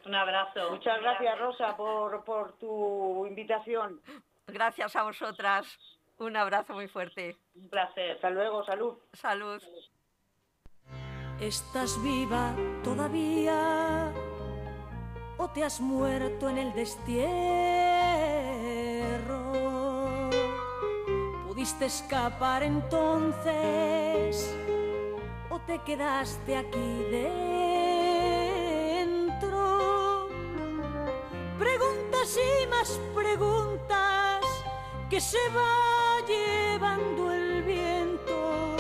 Un 0.06 0.14
abrazo. 0.16 0.70
Muchas 0.72 1.02
gracias, 1.02 1.40
Rosa, 1.40 1.76
por, 1.76 2.24
por 2.24 2.54
tu 2.60 3.26
invitación. 3.26 4.00
Gracias 4.48 4.96
a 4.96 5.04
vosotras. 5.04 5.80
Un 6.20 6.36
abrazo 6.38 6.74
muy 6.74 6.88
fuerte. 6.88 7.38
Un 7.56 7.70
placer. 7.70 8.12
Hasta 8.12 8.30
luego, 8.30 8.64
salud. 8.66 8.98
Salud. 9.14 9.62
¿Estás 11.40 12.02
viva 12.04 12.54
todavía 12.84 14.14
o 15.38 15.50
te 15.50 15.64
has 15.64 15.80
muerto 15.80 16.50
en 16.50 16.58
el 16.58 16.74
destierro? 16.74 17.99
¿Pudiste 21.60 21.88
escapar 21.88 22.64
entonces 22.64 24.56
o 25.50 25.60
te 25.60 25.78
quedaste 25.80 26.56
aquí 26.56 27.04
dentro? 27.12 27.50
Preguntas 31.60 32.38
y 32.38 32.66
más 32.68 32.98
preguntas 33.14 34.46
que 35.10 35.20
se 35.20 35.38
va 35.54 36.26
llevando 36.26 37.34
el 37.34 37.62
viento 37.64 38.78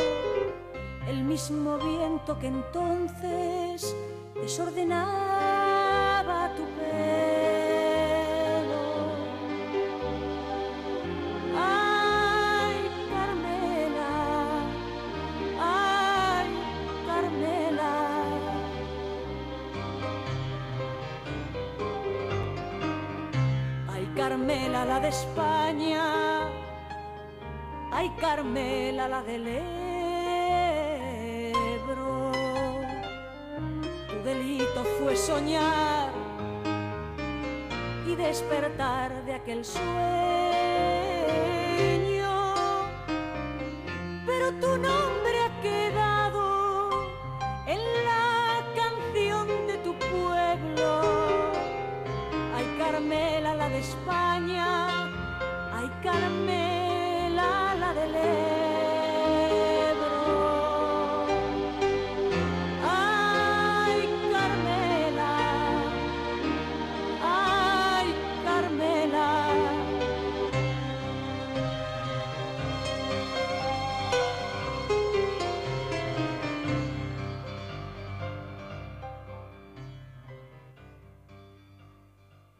el 1.05 1.25
mismo 1.25 1.77
viento 1.79 2.39
que 2.39 2.47
entonces 2.47 3.93
desordenaba 4.35 6.55
tu 6.55 6.63
España. 25.09 26.47
Ay, 27.91 28.09
Carmela, 28.21 29.07
la 29.07 29.23
del 29.23 29.47
Ebro. 31.77 32.31
Tu 34.07 34.15
delito 34.23 34.83
fue 34.99 35.15
soñar 35.15 36.11
y 38.07 38.15
despertar 38.15 39.25
de 39.25 39.33
aquel 39.33 39.65
sueño. 39.65 40.58